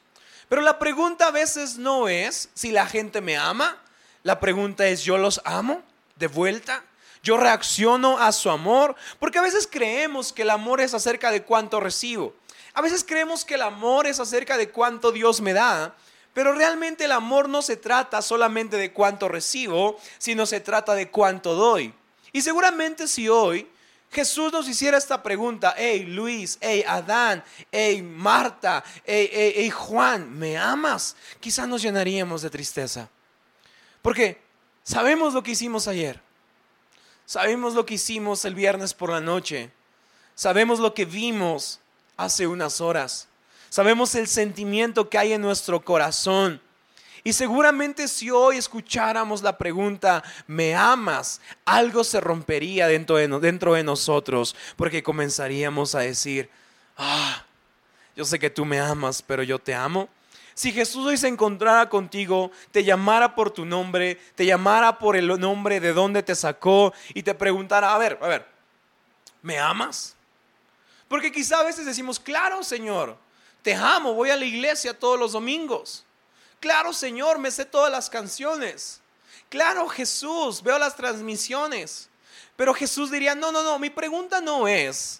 Pero 0.49 0.61
la 0.61 0.79
pregunta 0.79 1.27
a 1.27 1.31
veces 1.31 1.77
no 1.77 2.07
es 2.07 2.49
si 2.53 2.71
la 2.71 2.85
gente 2.85 3.21
me 3.21 3.37
ama, 3.37 3.77
la 4.23 4.39
pregunta 4.39 4.87
es 4.87 5.03
yo 5.03 5.17
los 5.17 5.41
amo 5.45 5.81
de 6.15 6.27
vuelta. 6.27 6.83
Yo 7.23 7.37
reacciono 7.37 8.17
a 8.17 8.33
su 8.33 8.49
amor, 8.49 8.95
porque 9.17 9.39
a 9.39 9.43
veces 9.43 9.67
creemos 9.71 10.33
que 10.33 10.41
el 10.41 10.49
amor 10.49 10.81
es 10.81 10.93
acerca 10.93 11.31
de 11.31 11.43
cuánto 11.43 11.79
recibo. 11.79 12.35
A 12.73 12.81
veces 12.81 13.05
creemos 13.07 13.45
que 13.45 13.53
el 13.53 13.61
amor 13.61 14.07
es 14.07 14.19
acerca 14.19 14.57
de 14.57 14.69
cuánto 14.69 15.13
Dios 15.13 15.39
me 15.39 15.53
da, 15.53 15.95
pero 16.33 16.53
realmente 16.53 17.05
el 17.05 17.13
amor 17.13 17.47
no 17.47 17.61
se 17.61 17.77
trata 17.77 18.21
solamente 18.21 18.75
de 18.75 18.91
cuánto 18.91 19.29
recibo, 19.29 19.97
sino 20.17 20.45
se 20.45 20.59
trata 20.59 20.95
de 20.95 21.09
cuánto 21.09 21.53
doy. 21.53 21.93
Y 22.33 22.41
seguramente 22.41 23.07
si 23.07 23.29
hoy 23.29 23.69
Jesús 24.13 24.53
nos 24.53 24.67
hiciera 24.67 24.97
esta 24.97 25.21
pregunta, 25.21 25.73
hey 25.75 26.05
Luis, 26.05 26.57
hey 26.61 26.83
Adán, 26.87 27.43
hey 27.71 28.01
Marta, 28.01 28.83
hey, 29.05 29.69
Juan, 29.71 30.37
¿me 30.37 30.57
amas? 30.57 31.15
Quizás 31.39 31.67
nos 31.67 31.81
llenaríamos 31.81 32.41
de 32.43 32.49
tristeza. 32.49 33.09
Porque 34.01 34.39
sabemos 34.83 35.33
lo 35.33 35.43
que 35.43 35.51
hicimos 35.51 35.87
ayer, 35.87 36.21
sabemos 37.25 37.73
lo 37.73 37.85
que 37.85 37.95
hicimos 37.95 38.45
el 38.45 38.55
viernes 38.55 38.93
por 38.93 39.09
la 39.09 39.19
noche, 39.19 39.71
sabemos 40.35 40.79
lo 40.79 40.93
que 40.93 41.05
vimos 41.05 41.79
hace 42.15 42.47
unas 42.47 42.79
horas, 42.79 43.27
sabemos 43.69 44.15
el 44.15 44.27
sentimiento 44.27 45.09
que 45.09 45.17
hay 45.17 45.33
en 45.33 45.41
nuestro 45.41 45.83
corazón 45.83 46.61
y 47.23 47.31
seguramente 47.31 48.09
si 48.09 48.29
hoy 48.29 48.57
escucháramos 48.57 49.41
la 49.41 49.57
pregunta, 49.57 50.23
¿me 50.45 50.75
amas? 50.75 51.39
Algo 51.63 52.03
se 52.03 52.19
rompería 52.19 52.87
dentro 52.87 53.15
de, 53.15 53.83
nosotros 53.83 54.55
porque 54.75 55.03
comenzaríamos 55.03 55.95
a 55.95 55.99
decir, 55.99 56.49
ah, 56.97 57.45
yo 58.13 58.25
sé 58.25 58.39
que 58.39 58.49
tú 58.49 58.65
me 58.65 58.79
amas, 58.79 59.21
pero 59.21 59.41
yo 59.41 59.57
te 59.57 59.73
amo. 59.73 60.09
Si 60.53 60.73
Jesús 60.73 61.05
hoy 61.05 61.17
se 61.17 61.29
encontrara 61.29 61.87
contigo, 61.89 62.51
te 62.71 62.83
llamara 62.83 63.33
por 63.33 63.51
tu 63.51 63.63
nombre, 63.63 64.19
te 64.35 64.45
llamara 64.45 64.99
por 64.99 65.15
el 65.15 65.27
nombre 65.39 65.79
de 65.79 65.93
donde 65.93 66.23
te 66.23 66.35
sacó 66.35 66.93
y 67.13 67.23
te 67.23 67.33
preguntara, 67.33 67.95
a 67.95 67.97
ver, 67.97 68.19
a 68.21 68.27
ver, 68.27 68.45
¿me 69.41 69.57
amas? 69.57 70.13
Porque 71.07 71.31
quizá 71.31 71.61
a 71.61 71.63
veces 71.63 71.85
decimos, 71.85 72.19
claro 72.19 72.63
Señor, 72.63 73.17
te 73.61 73.73
amo, 73.73 74.13
voy 74.13 74.29
a 74.29 74.35
la 74.35 74.45
iglesia 74.45 74.97
todos 74.97 75.17
los 75.17 75.31
domingos. 75.31 76.05
Claro 76.63 76.93
Señor, 76.93 77.39
me 77.39 77.51
sé 77.51 77.65
todas 77.65 77.91
las 77.91 78.09
canciones. 78.09 79.01
Claro 79.49 79.85
Jesús, 79.89 80.63
veo 80.63 80.79
las 80.79 80.95
transmisiones. 80.95 82.07
Pero 82.55 82.73
Jesús 82.73 83.11
diría, 83.11 83.35
no, 83.35 83.51
no, 83.51 83.63
no, 83.63 83.77
mi 83.79 83.89
pregunta 83.89 84.39
no 84.39 84.65
es 84.65 85.19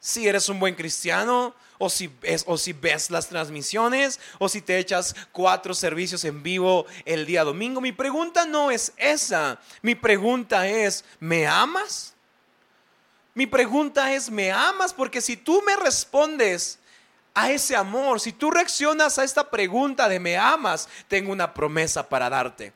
si 0.00 0.26
eres 0.26 0.48
un 0.48 0.58
buen 0.58 0.74
cristiano 0.74 1.54
o 1.76 1.90
si, 1.90 2.10
o 2.46 2.56
si 2.56 2.72
ves 2.72 3.10
las 3.10 3.28
transmisiones 3.28 4.18
o 4.38 4.48
si 4.48 4.62
te 4.62 4.78
echas 4.78 5.14
cuatro 5.30 5.74
servicios 5.74 6.24
en 6.24 6.42
vivo 6.42 6.86
el 7.04 7.26
día 7.26 7.44
domingo. 7.44 7.82
Mi 7.82 7.92
pregunta 7.92 8.46
no 8.46 8.70
es 8.70 8.94
esa. 8.96 9.60
Mi 9.82 9.94
pregunta 9.94 10.66
es, 10.66 11.04
¿me 11.20 11.46
amas? 11.46 12.14
Mi 13.34 13.46
pregunta 13.46 14.10
es, 14.14 14.30
¿me 14.30 14.50
amas? 14.50 14.94
Porque 14.94 15.20
si 15.20 15.36
tú 15.36 15.60
me 15.66 15.76
respondes 15.76 16.78
a 17.34 17.50
ese 17.50 17.74
amor, 17.74 18.20
si 18.20 18.32
tú 18.32 18.50
reaccionas 18.50 19.18
a 19.18 19.24
esta 19.24 19.48
pregunta 19.48 20.08
de 20.08 20.20
¿me 20.20 20.36
amas? 20.36 20.88
Tengo 21.08 21.32
una 21.32 21.52
promesa 21.52 22.08
para 22.08 22.28
darte. 22.28 22.72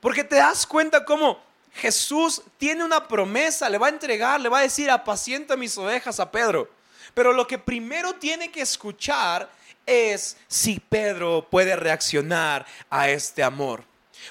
Porque 0.00 0.24
te 0.24 0.36
das 0.36 0.66
cuenta 0.66 1.04
cómo 1.04 1.40
Jesús 1.74 2.42
tiene 2.56 2.84
una 2.84 3.06
promesa, 3.06 3.68
le 3.68 3.78
va 3.78 3.86
a 3.86 3.90
entregar, 3.90 4.40
le 4.40 4.48
va 4.48 4.58
a 4.58 4.62
decir, 4.62 4.90
apacienta 4.90 5.56
mis 5.56 5.76
ovejas 5.78 6.20
a 6.20 6.30
Pedro. 6.30 6.70
Pero 7.14 7.32
lo 7.32 7.46
que 7.46 7.58
primero 7.58 8.14
tiene 8.14 8.50
que 8.50 8.60
escuchar 8.60 9.50
es 9.86 10.36
si 10.46 10.78
Pedro 10.78 11.46
puede 11.50 11.74
reaccionar 11.74 12.66
a 12.90 13.08
este 13.08 13.42
amor. 13.42 13.84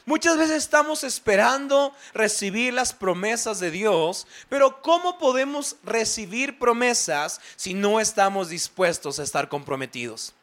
Muchas 0.05 0.37
veces 0.37 0.57
estamos 0.57 1.03
esperando 1.03 1.93
recibir 2.13 2.73
las 2.73 2.93
promesas 2.93 3.59
de 3.59 3.71
Dios, 3.71 4.27
pero 4.49 4.81
¿cómo 4.81 5.17
podemos 5.17 5.75
recibir 5.83 6.59
promesas 6.59 7.41
si 7.55 7.73
no 7.73 7.99
estamos 7.99 8.49
dispuestos 8.49 9.19
a 9.19 9.23
estar 9.23 9.49
comprometidos? 9.49 10.33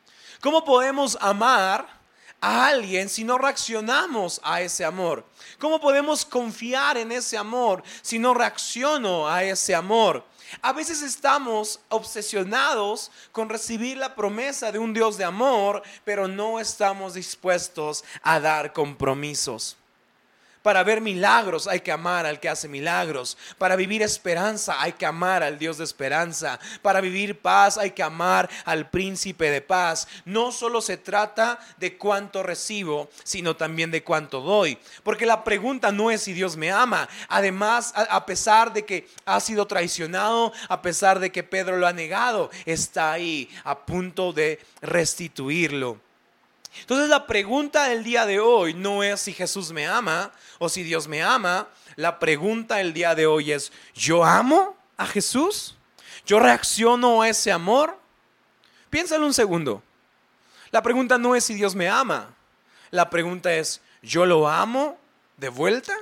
¿Cómo 0.41 0.65
podemos 0.65 1.17
amar 1.21 2.04
a 2.41 2.67
alguien 2.67 3.09
si 3.09 3.25
no 3.25 3.39
reaccionamos 3.39 4.41
a 4.43 4.61
ese 4.61 4.85
amor? 4.85 5.25
¿Cómo 5.59 5.81
podemos 5.81 6.25
confiar 6.25 6.97
en 6.97 7.13
ese 7.13 7.37
amor 7.37 7.83
si 8.03 8.19
no 8.19 8.35
reacciono 8.35 9.29
a 9.29 9.43
ese 9.43 9.75
amor? 9.75 10.25
A 10.63 10.73
veces 10.73 11.03
estamos 11.03 11.81
obsesionados 11.89 13.11
con 13.33 13.49
recibir 13.49 13.97
la 13.97 14.15
promesa 14.15 14.71
de 14.71 14.79
un 14.79 14.93
Dios 14.93 15.17
de 15.17 15.25
amor, 15.25 15.83
pero 16.05 16.29
no 16.29 16.61
estamos 16.61 17.15
dispuestos 17.15 18.05
a 18.23 18.41
dar 18.41 18.73
compromisos. 18.73 19.77
Para 20.65 20.83
ver 20.83 21.03
milagros 21.03 21.69
hay 21.69 21.81
que 21.81 21.93
amar 21.93 22.25
al 22.25 22.41
que 22.41 22.49
hace 22.49 22.69
milagros. 22.69 23.37
Para 23.59 23.77
vivir 23.77 24.01
esperanza 24.01 24.81
hay 24.81 24.93
que 24.93 25.05
amar 25.05 25.43
al 25.43 25.59
Dios 25.59 25.77
de 25.77 25.85
esperanza. 25.85 26.59
Para 26.81 27.03
vivir 27.03 27.39
paz 27.39 27.77
hay 27.77 27.91
que 27.91 28.03
amar 28.03 28.49
al 28.65 28.89
príncipe 28.89 29.51
de 29.51 29.61
paz. 29.61 30.09
No 30.25 30.53
solo 30.53 30.81
se 30.81 30.97
trata 30.97 31.59
de 31.77 31.99
cuánto 31.99 32.43
recibo, 32.43 33.11
sino 33.25 33.57
también 33.57 33.91
de 33.91 34.03
cuánto 34.03 34.41
doy. 34.41 34.79
Porque 35.03 35.27
la 35.27 35.45
pregunta 35.45 35.93
no 35.93 36.11
es 36.11 36.23
si 36.23 36.33
Dios 36.33 36.57
me 36.57 36.73
ama. 36.73 37.11
Además, 37.29 37.93
a 37.95 38.25
pesar 38.25 38.73
de 38.73 38.87
que 38.87 39.07
ha 39.27 39.41
sido 39.41 39.67
traicionado, 39.67 40.51
a 40.71 40.81
pesar 40.81 41.21
de 41.21 41.31
que 41.31 41.43
Pedro 41.43 41.77
lo 41.77 41.87
ha 41.87 41.93
negado, 41.93 42.51
está 42.65 43.13
ahí 43.13 43.51
a 43.65 43.85
punto 43.85 44.33
de 44.33 44.59
restituirlo. 44.81 46.01
Entonces 46.81 47.09
la 47.09 47.27
pregunta 47.27 47.89
del 47.89 48.05
día 48.05 48.27
de 48.27 48.41
hoy 48.41 48.75
no 48.75 49.03
es 49.03 49.21
si 49.21 49.33
Jesús 49.33 49.73
me 49.73 49.87
ama 49.87 50.33
o 50.59 50.69
si 50.69 50.83
Dios 50.83 51.09
me 51.09 51.23
ama. 51.23 51.69
La 51.97 52.19
pregunta 52.19 52.77
del 52.77 52.93
día 52.93 53.15
de 53.15 53.27
hoy 53.27 53.53
es, 53.53 53.73
¿yo 53.95 54.25
amo 54.25 54.77
a 54.97 55.07
Jesús? 55.07 55.77
¿Yo 56.27 56.41
reacciono 56.41 57.23
a 57.23 57.29
ese 57.29 57.53
amor? 57.53 57.99
Piénsalo 58.91 59.27
un 59.27 59.35
segundo. 59.35 59.83
La 60.71 60.83
pregunta 60.83 61.19
no 61.19 61.35
es 61.35 61.45
si 61.45 61.55
Dios 61.55 61.75
me 61.75 61.89
ama. 61.89 62.35
La 62.91 63.11
pregunta 63.11 63.53
es, 63.55 63.81
¿yo 64.03 64.27
lo 64.27 64.49
amo 64.49 64.99
de 65.37 65.49
vuelta? 65.49 65.95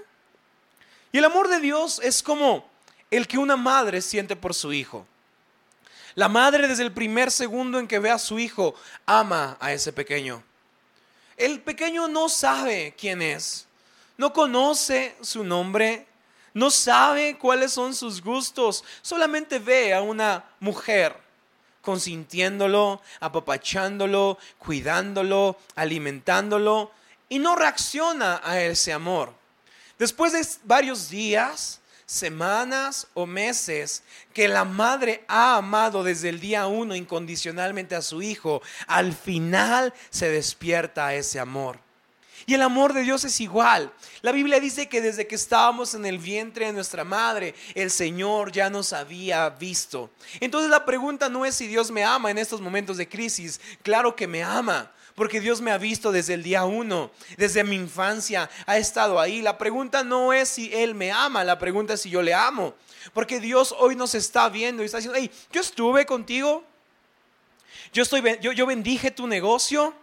Y 1.12 1.18
el 1.18 1.24
amor 1.24 1.48
de 1.48 1.60
Dios 1.60 2.00
es 2.02 2.22
como 2.22 2.68
el 3.10 3.28
que 3.28 3.38
una 3.38 3.56
madre 3.56 4.00
siente 4.00 4.36
por 4.36 4.54
su 4.54 4.72
hijo. 4.72 5.06
La 6.14 6.28
madre 6.28 6.68
desde 6.68 6.82
el 6.82 6.92
primer 6.92 7.30
segundo 7.30 7.78
en 7.78 7.86
que 7.86 7.98
ve 7.98 8.10
a 8.10 8.18
su 8.18 8.38
hijo 8.38 8.74
ama 9.06 9.56
a 9.60 9.72
ese 9.72 9.92
pequeño. 9.92 10.42
El 11.42 11.58
pequeño 11.60 12.06
no 12.06 12.28
sabe 12.28 12.94
quién 12.96 13.20
es, 13.20 13.66
no 14.16 14.32
conoce 14.32 15.16
su 15.22 15.42
nombre, 15.42 16.06
no 16.54 16.70
sabe 16.70 17.36
cuáles 17.36 17.72
son 17.72 17.96
sus 17.96 18.22
gustos, 18.22 18.84
solamente 19.02 19.58
ve 19.58 19.92
a 19.92 20.02
una 20.02 20.44
mujer 20.60 21.16
consintiéndolo, 21.80 23.02
apapachándolo, 23.18 24.38
cuidándolo, 24.56 25.56
alimentándolo 25.74 26.92
y 27.28 27.40
no 27.40 27.56
reacciona 27.56 28.40
a 28.44 28.60
ese 28.60 28.92
amor. 28.92 29.34
Después 29.98 30.32
de 30.32 30.46
varios 30.62 31.10
días, 31.10 31.80
semanas 32.12 33.06
o 33.14 33.24
meses 33.24 34.02
que 34.34 34.46
la 34.46 34.64
madre 34.64 35.24
ha 35.28 35.56
amado 35.56 36.04
desde 36.04 36.28
el 36.28 36.40
día 36.40 36.66
uno 36.66 36.94
incondicionalmente 36.94 37.94
a 37.94 38.02
su 38.02 38.20
hijo, 38.20 38.60
al 38.86 39.14
final 39.14 39.94
se 40.10 40.28
despierta 40.28 41.14
ese 41.14 41.40
amor. 41.40 41.80
Y 42.44 42.54
el 42.54 42.62
amor 42.62 42.92
de 42.92 43.02
Dios 43.02 43.24
es 43.24 43.40
igual. 43.40 43.92
La 44.20 44.32
Biblia 44.32 44.60
dice 44.60 44.88
que 44.88 45.00
desde 45.00 45.26
que 45.26 45.36
estábamos 45.36 45.94
en 45.94 46.04
el 46.04 46.18
vientre 46.18 46.66
de 46.66 46.72
nuestra 46.72 47.04
madre, 47.04 47.54
el 47.74 47.90
Señor 47.90 48.52
ya 48.52 48.68
nos 48.68 48.92
había 48.92 49.48
visto. 49.48 50.10
Entonces 50.40 50.68
la 50.68 50.84
pregunta 50.84 51.30
no 51.30 51.46
es 51.46 51.54
si 51.54 51.66
Dios 51.66 51.90
me 51.90 52.04
ama 52.04 52.30
en 52.30 52.38
estos 52.38 52.60
momentos 52.60 52.98
de 52.98 53.08
crisis. 53.08 53.60
Claro 53.82 54.14
que 54.16 54.26
me 54.26 54.42
ama 54.42 54.90
porque 55.14 55.40
Dios 55.40 55.60
me 55.60 55.70
ha 55.70 55.78
visto 55.78 56.12
desde 56.12 56.34
el 56.34 56.42
día 56.42 56.64
uno, 56.64 57.10
desde 57.36 57.64
mi 57.64 57.76
infancia, 57.76 58.48
ha 58.66 58.78
estado 58.78 59.20
ahí. 59.20 59.42
La 59.42 59.58
pregunta 59.58 60.04
no 60.04 60.32
es 60.32 60.48
si 60.48 60.72
Él 60.72 60.94
me 60.94 61.12
ama, 61.12 61.44
la 61.44 61.58
pregunta 61.58 61.94
es 61.94 62.02
si 62.02 62.10
yo 62.10 62.22
le 62.22 62.34
amo, 62.34 62.74
porque 63.12 63.40
Dios 63.40 63.74
hoy 63.78 63.96
nos 63.96 64.14
está 64.14 64.48
viendo 64.48 64.82
y 64.82 64.86
está 64.86 64.98
diciendo, 64.98 65.18
hey, 65.20 65.30
yo 65.52 65.60
estuve 65.60 66.06
contigo, 66.06 66.64
yo, 67.92 68.02
estoy, 68.02 68.22
yo, 68.40 68.52
yo 68.52 68.66
bendije 68.66 69.10
tu 69.10 69.26
negocio, 69.26 69.94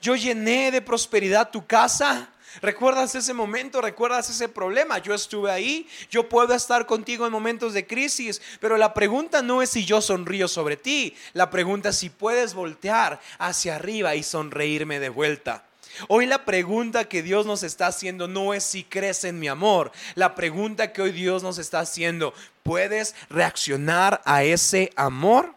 yo 0.00 0.16
llené 0.16 0.70
de 0.70 0.82
prosperidad 0.82 1.50
tu 1.50 1.66
casa, 1.66 2.28
¿Recuerdas 2.60 3.14
ese 3.14 3.32
momento? 3.32 3.80
¿Recuerdas 3.80 4.28
ese 4.28 4.48
problema? 4.48 4.98
Yo 4.98 5.14
estuve 5.14 5.50
ahí, 5.50 5.88
yo 6.10 6.28
puedo 6.28 6.52
estar 6.52 6.84
contigo 6.84 7.24
en 7.24 7.32
momentos 7.32 7.72
de 7.72 7.86
crisis, 7.86 8.42
pero 8.60 8.76
la 8.76 8.92
pregunta 8.92 9.40
no 9.40 9.62
es 9.62 9.70
si 9.70 9.84
yo 9.84 10.00
sonrío 10.00 10.48
sobre 10.48 10.76
ti, 10.76 11.14
la 11.32 11.48
pregunta 11.48 11.90
es 11.90 11.96
si 11.96 12.10
puedes 12.10 12.54
voltear 12.54 13.20
hacia 13.38 13.76
arriba 13.76 14.16
y 14.16 14.22
sonreírme 14.22 14.98
de 14.98 15.08
vuelta. 15.08 15.64
Hoy 16.08 16.26
la 16.26 16.44
pregunta 16.44 17.04
que 17.04 17.22
Dios 17.22 17.46
nos 17.46 17.62
está 17.62 17.86
haciendo 17.86 18.28
no 18.28 18.54
es 18.54 18.64
si 18.64 18.84
crees 18.84 19.24
en 19.24 19.38
mi 19.38 19.48
amor. 19.48 19.92
La 20.14 20.34
pregunta 20.34 20.92
que 20.92 21.02
hoy 21.02 21.12
Dios 21.12 21.42
nos 21.42 21.58
está 21.58 21.80
haciendo, 21.80 22.34
¿puedes 22.62 23.14
reaccionar 23.28 24.22
a 24.24 24.42
ese 24.44 24.92
amor? 24.96 25.54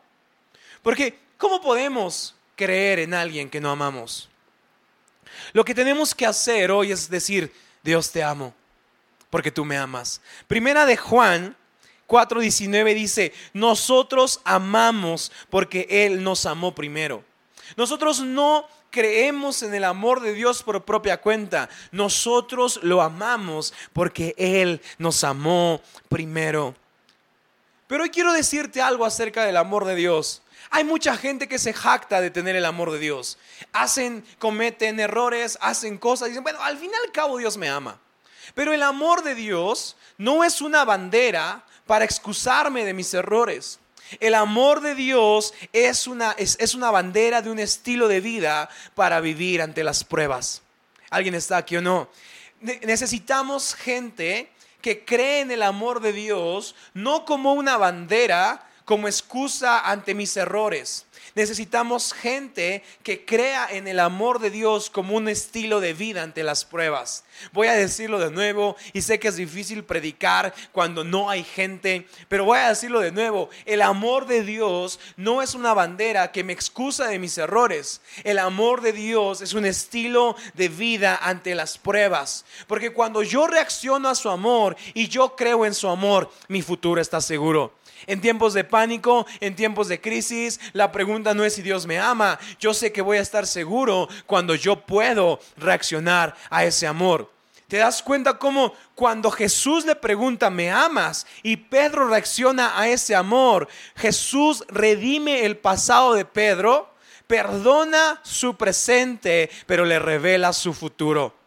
Porque, 0.81 1.17
¿cómo 1.37 1.61
podemos 1.61 2.35
creer 2.55 2.99
en 2.99 3.13
alguien 3.13 3.49
que 3.49 3.61
no 3.61 3.71
amamos? 3.71 4.29
Lo 5.53 5.65
que 5.65 5.75
tenemos 5.75 6.13
que 6.13 6.25
hacer 6.25 6.71
hoy 6.71 6.91
es 6.91 7.09
decir, 7.09 7.53
Dios 7.83 8.11
te 8.11 8.23
amo, 8.23 8.53
porque 9.29 9.51
tú 9.51 9.65
me 9.65 9.77
amas. 9.77 10.21
Primera 10.47 10.85
de 10.85 10.97
Juan 10.97 11.55
4:19 12.07 12.93
dice, 12.93 13.33
nosotros 13.53 14.41
amamos 14.43 15.31
porque 15.49 15.87
Él 15.89 16.23
nos 16.23 16.45
amó 16.45 16.75
primero. 16.75 17.23
Nosotros 17.75 18.21
no 18.21 18.67
creemos 18.91 19.63
en 19.63 19.73
el 19.73 19.83
amor 19.83 20.21
de 20.21 20.33
Dios 20.33 20.61
por 20.61 20.85
propia 20.85 21.19
cuenta. 21.19 21.67
Nosotros 21.91 22.79
lo 22.83 23.01
amamos 23.01 23.73
porque 23.91 24.35
Él 24.37 24.81
nos 24.99 25.23
amó 25.23 25.81
primero. 26.09 26.75
Pero 27.87 28.03
hoy 28.03 28.11
quiero 28.11 28.31
decirte 28.33 28.81
algo 28.81 29.03
acerca 29.03 29.45
del 29.45 29.57
amor 29.57 29.85
de 29.85 29.95
Dios. 29.95 30.42
Hay 30.69 30.83
mucha 30.83 31.15
gente 31.17 31.47
que 31.47 31.59
se 31.59 31.73
jacta 31.73 32.21
de 32.21 32.31
tener 32.31 32.55
el 32.55 32.65
amor 32.65 32.91
de 32.91 32.99
Dios. 32.99 33.37
Hacen, 33.71 34.25
cometen 34.39 34.99
errores, 34.99 35.57
hacen 35.61 35.97
cosas 35.97 36.27
y 36.27 36.31
dicen, 36.31 36.43
bueno, 36.43 36.61
al 36.61 36.77
fin 36.77 36.91
y 36.91 37.05
al 37.05 37.11
cabo 37.11 37.37
Dios 37.37 37.57
me 37.57 37.69
ama. 37.69 37.99
Pero 38.55 38.73
el 38.73 38.83
amor 38.83 39.23
de 39.23 39.35
Dios 39.35 39.95
no 40.17 40.43
es 40.43 40.61
una 40.61 40.85
bandera 40.85 41.63
para 41.85 42.05
excusarme 42.05 42.85
de 42.85 42.93
mis 42.93 43.13
errores. 43.13 43.79
El 44.19 44.35
amor 44.35 44.81
de 44.81 44.95
Dios 44.95 45.53
es 45.71 46.07
una, 46.07 46.33
es, 46.33 46.57
es 46.59 46.75
una 46.75 46.91
bandera 46.91 47.41
de 47.41 47.49
un 47.49 47.59
estilo 47.59 48.07
de 48.07 48.21
vida 48.21 48.69
para 48.95 49.21
vivir 49.21 49.61
ante 49.61 49.83
las 49.83 50.03
pruebas. 50.03 50.61
¿Alguien 51.09 51.35
está 51.35 51.57
aquí 51.57 51.77
o 51.77 51.81
no? 51.81 52.09
Necesitamos 52.59 53.75
gente 53.75 54.49
que 54.81 55.05
cree 55.05 55.41
en 55.41 55.51
el 55.51 55.63
amor 55.63 56.01
de 56.01 56.13
Dios 56.13 56.75
no 56.93 57.25
como 57.25 57.53
una 57.53 57.77
bandera 57.77 58.67
como 58.85 59.07
excusa 59.07 59.79
ante 59.79 60.13
mis 60.13 60.35
errores. 60.37 61.05
Necesitamos 61.35 62.13
gente 62.13 62.83
que 63.01 63.25
crea 63.25 63.67
en 63.71 63.87
el 63.87 63.99
amor 63.99 64.39
de 64.39 64.51
Dios 64.51 64.89
como 64.91 65.15
un 65.15 65.27
estilo 65.27 65.79
de 65.79 65.93
vida 65.93 66.21
ante 66.21 66.43
las 66.43 66.63
pruebas. 66.63 67.23
Voy 67.51 67.67
a 67.67 67.73
decirlo 67.73 68.19
de 68.19 68.29
nuevo 68.29 68.75
y 68.93 69.01
sé 69.01 69.19
que 69.19 69.29
es 69.29 69.35
difícil 69.35 69.83
predicar 69.83 70.53
cuando 70.71 71.03
no 71.03 71.31
hay 71.31 71.43
gente, 71.43 72.07
pero 72.27 72.45
voy 72.45 72.59
a 72.59 72.69
decirlo 72.69 72.99
de 72.99 73.11
nuevo. 73.11 73.49
El 73.65 73.81
amor 73.81 74.27
de 74.27 74.43
Dios 74.43 74.99
no 75.17 75.41
es 75.41 75.55
una 75.55 75.73
bandera 75.73 76.31
que 76.31 76.43
me 76.43 76.53
excusa 76.53 77.07
de 77.07 77.17
mis 77.17 77.37
errores. 77.39 78.01
El 78.23 78.37
amor 78.37 78.81
de 78.81 78.93
Dios 78.93 79.41
es 79.41 79.53
un 79.53 79.65
estilo 79.65 80.35
de 80.53 80.69
vida 80.69 81.19
ante 81.21 81.55
las 81.55 81.79
pruebas. 81.79 82.45
Porque 82.67 82.93
cuando 82.93 83.23
yo 83.23 83.47
reacciono 83.47 84.07
a 84.07 84.15
su 84.15 84.29
amor 84.29 84.75
y 84.93 85.07
yo 85.07 85.35
creo 85.35 85.65
en 85.65 85.73
su 85.73 85.87
amor, 85.89 86.29
mi 86.47 86.61
futuro 86.61 87.01
está 87.01 87.21
seguro. 87.21 87.73
En 88.07 88.21
tiempos 88.21 88.53
de 88.53 88.63
pánico, 88.63 89.25
en 89.39 89.55
tiempos 89.55 89.87
de 89.87 90.01
crisis, 90.01 90.59
la 90.73 90.91
pregunta 90.91 91.33
no 91.33 91.43
es 91.43 91.53
si 91.53 91.61
Dios 91.61 91.85
me 91.85 91.99
ama. 91.99 92.39
Yo 92.59 92.73
sé 92.73 92.91
que 92.91 93.01
voy 93.01 93.17
a 93.17 93.21
estar 93.21 93.47
seguro 93.47 94.07
cuando 94.25 94.55
yo 94.55 94.85
puedo 94.85 95.39
reaccionar 95.57 96.35
a 96.49 96.65
ese 96.65 96.87
amor. 96.87 97.31
¿Te 97.67 97.77
das 97.77 98.03
cuenta 98.03 98.37
cómo 98.37 98.73
cuando 98.93 99.31
Jesús 99.31 99.85
le 99.85 99.95
pregunta, 99.95 100.49
¿me 100.49 100.69
amas? 100.69 101.25
Y 101.41 101.57
Pedro 101.57 102.07
reacciona 102.07 102.79
a 102.79 102.87
ese 102.87 103.15
amor, 103.15 103.67
Jesús 103.95 104.63
redime 104.67 105.45
el 105.45 105.57
pasado 105.57 106.13
de 106.13 106.23
Pedro, 106.23 106.93
perdona 107.25 108.19
su 108.21 108.55
presente, 108.57 109.49
pero 109.65 109.85
le 109.85 109.97
revela 109.97 110.53
su 110.53 110.73
futuro. 110.73 111.42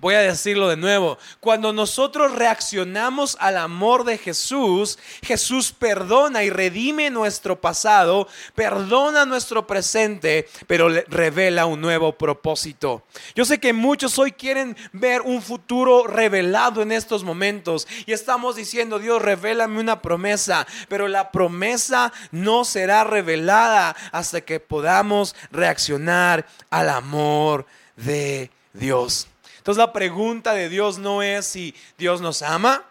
Voy 0.00 0.14
a 0.14 0.20
decirlo 0.20 0.70
de 0.70 0.78
nuevo. 0.78 1.18
Cuando 1.40 1.74
nosotros 1.74 2.32
reaccionamos 2.32 3.36
al 3.38 3.58
amor 3.58 4.04
de 4.04 4.16
Jesús, 4.16 4.98
Jesús 5.22 5.72
perdona 5.72 6.42
y 6.42 6.48
redime 6.48 7.10
nuestro 7.10 7.60
pasado, 7.60 8.26
perdona 8.54 9.26
nuestro 9.26 9.66
presente, 9.66 10.48
pero 10.66 10.88
revela 10.88 11.66
un 11.66 11.82
nuevo 11.82 12.16
propósito. 12.16 13.02
Yo 13.34 13.44
sé 13.44 13.60
que 13.60 13.74
muchos 13.74 14.18
hoy 14.18 14.32
quieren 14.32 14.74
ver 14.92 15.20
un 15.20 15.42
futuro 15.42 16.06
revelado 16.06 16.80
en 16.80 16.92
estos 16.92 17.22
momentos 17.22 17.86
y 18.06 18.12
estamos 18.12 18.56
diciendo, 18.56 18.98
Dios, 18.98 19.20
revélame 19.20 19.80
una 19.80 20.00
promesa, 20.00 20.66
pero 20.88 21.08
la 21.08 21.30
promesa 21.30 22.10
no 22.30 22.64
será 22.64 23.04
revelada 23.04 23.94
hasta 24.12 24.40
que 24.40 24.60
podamos 24.60 25.36
reaccionar 25.50 26.46
al 26.70 26.88
amor 26.88 27.66
de 27.96 28.50
Dios. 28.72 29.26
Entonces 29.70 29.86
la 29.86 29.92
pregunta 29.92 30.52
de 30.52 30.68
Dios 30.68 30.98
no 30.98 31.22
es 31.22 31.46
si 31.46 31.76
Dios 31.96 32.20
nos 32.20 32.42
ama, 32.42 32.82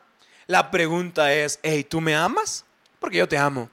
la 0.47 0.71
pregunta 0.71 1.33
es, 1.33 1.59
hey, 1.61 1.83
¿tú 1.83 1.99
me 1.99 2.15
amas? 2.15 2.63
Porque 3.01 3.17
yo 3.17 3.27
te 3.27 3.37
amo. 3.37 3.69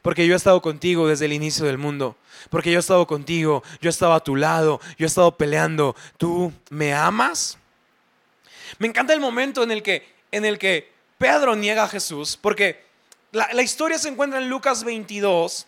Porque 0.00 0.26
yo 0.26 0.32
he 0.32 0.38
estado 0.38 0.62
contigo 0.62 1.06
desde 1.06 1.26
el 1.26 1.34
inicio 1.34 1.66
del 1.66 1.76
mundo. 1.76 2.16
Porque 2.48 2.70
yo 2.70 2.78
he 2.78 2.80
estado 2.80 3.06
contigo, 3.06 3.62
yo 3.82 3.90
he 3.90 3.92
estado 3.92 4.14
a 4.14 4.24
tu 4.24 4.36
lado, 4.36 4.80
yo 4.96 5.04
he 5.04 5.06
estado 5.06 5.36
peleando. 5.36 5.94
¿Tú 6.16 6.50
me 6.70 6.94
amas? 6.94 7.58
Me 8.78 8.86
encanta 8.86 9.12
el 9.12 9.20
momento 9.20 9.62
en 9.62 9.70
el 9.70 9.82
que, 9.82 10.10
en 10.32 10.46
el 10.46 10.58
que 10.58 10.90
Pedro 11.18 11.56
niega 11.56 11.82
a 11.82 11.88
Jesús, 11.88 12.38
porque 12.40 12.86
la, 13.32 13.62
historia 13.62 13.98
se 13.98 14.08
encuentra 14.08 14.38
en 14.38 14.48
Lucas 14.48 14.82
22. 14.82 15.66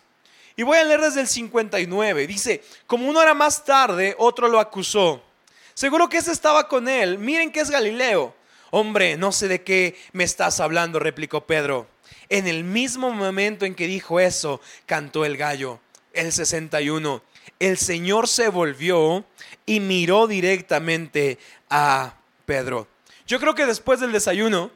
Y 0.55 0.63
voy 0.63 0.79
a 0.79 0.83
leer 0.83 1.01
desde 1.01 1.21
el 1.21 1.27
59. 1.27 2.25
Dice, 2.25 2.63
como 2.87 3.07
una 3.07 3.19
hora 3.19 3.35
más 3.35 3.63
tarde, 3.63 4.15
otro 4.17 4.47
lo 4.47 4.59
acusó 4.59 5.28
Seguro 5.79 6.09
que 6.09 6.17
ese 6.17 6.33
estaba 6.33 6.67
con 6.67 6.89
él. 6.89 7.17
Miren 7.19 7.53
que 7.53 7.61
es 7.61 7.71
Galileo. 7.71 8.35
Hombre, 8.69 9.15
no 9.15 9.31
sé 9.31 9.47
de 9.47 9.63
qué 9.63 9.97
me 10.11 10.25
estás 10.25 10.59
hablando, 10.59 10.99
replicó 10.99 11.45
Pedro. 11.45 11.87
En 12.27 12.47
el 12.47 12.65
mismo 12.65 13.11
momento 13.11 13.63
en 13.63 13.75
que 13.75 13.87
dijo 13.87 14.19
eso, 14.19 14.59
cantó 14.85 15.23
el 15.23 15.37
gallo. 15.37 15.79
El 16.11 16.33
61. 16.33 17.23
El 17.59 17.77
Señor 17.77 18.27
se 18.27 18.49
volvió 18.49 19.23
y 19.65 19.79
miró 19.79 20.27
directamente 20.27 21.39
a 21.69 22.15
Pedro. 22.45 22.89
Yo 23.25 23.39
creo 23.39 23.55
que 23.55 23.65
después 23.65 24.01
del 24.01 24.11
desayuno, 24.11 24.71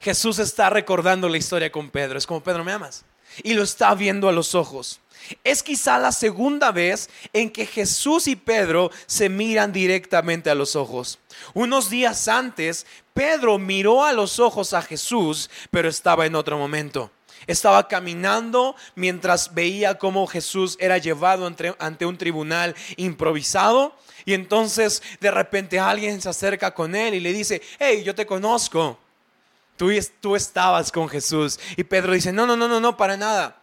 Jesús 0.00 0.38
está 0.38 0.70
recordando 0.70 1.28
la 1.28 1.36
historia 1.36 1.70
con 1.70 1.90
Pedro. 1.90 2.16
Es 2.16 2.26
como, 2.26 2.42
Pedro, 2.42 2.64
¿me 2.64 2.72
amas? 2.72 3.04
Y 3.42 3.52
lo 3.52 3.62
está 3.62 3.94
viendo 3.94 4.30
a 4.30 4.32
los 4.32 4.54
ojos. 4.54 5.00
Es 5.44 5.62
quizá 5.62 5.98
la 5.98 6.12
segunda 6.12 6.72
vez 6.72 7.10
en 7.32 7.50
que 7.50 7.66
Jesús 7.66 8.28
y 8.28 8.36
Pedro 8.36 8.90
se 9.06 9.28
miran 9.28 9.72
directamente 9.72 10.50
a 10.50 10.54
los 10.54 10.76
ojos. 10.76 11.18
Unos 11.54 11.90
días 11.90 12.28
antes, 12.28 12.86
Pedro 13.14 13.58
miró 13.58 14.04
a 14.04 14.12
los 14.12 14.38
ojos 14.38 14.72
a 14.72 14.82
Jesús, 14.82 15.50
pero 15.70 15.88
estaba 15.88 16.26
en 16.26 16.34
otro 16.34 16.58
momento. 16.58 17.10
Estaba 17.46 17.86
caminando 17.86 18.74
mientras 18.94 19.54
veía 19.54 19.98
cómo 19.98 20.26
Jesús 20.26 20.76
era 20.80 20.98
llevado 20.98 21.46
ante, 21.78 22.06
un 22.06 22.18
tribunal 22.18 22.74
improvisado. 22.96 23.94
Y 24.24 24.34
entonces 24.34 25.02
de 25.20 25.30
repente 25.30 25.78
alguien 25.78 26.20
se 26.20 26.28
acerca 26.28 26.74
con 26.74 26.96
él 26.96 27.14
y 27.14 27.20
le 27.20 27.32
dice, 27.32 27.62
hey, 27.78 28.02
yo 28.04 28.14
te 28.14 28.26
conozco. 28.26 28.98
Tú, 29.76 29.90
tú 30.20 30.34
estabas 30.34 30.90
con 30.90 31.08
Jesús. 31.08 31.60
Y 31.76 31.84
Pedro 31.84 32.14
dice, 32.14 32.32
no, 32.32 32.46
no, 32.46 32.56
no, 32.56 32.66
no, 32.66 32.80
no, 32.80 32.96
para 32.96 33.16
nada. 33.16 33.62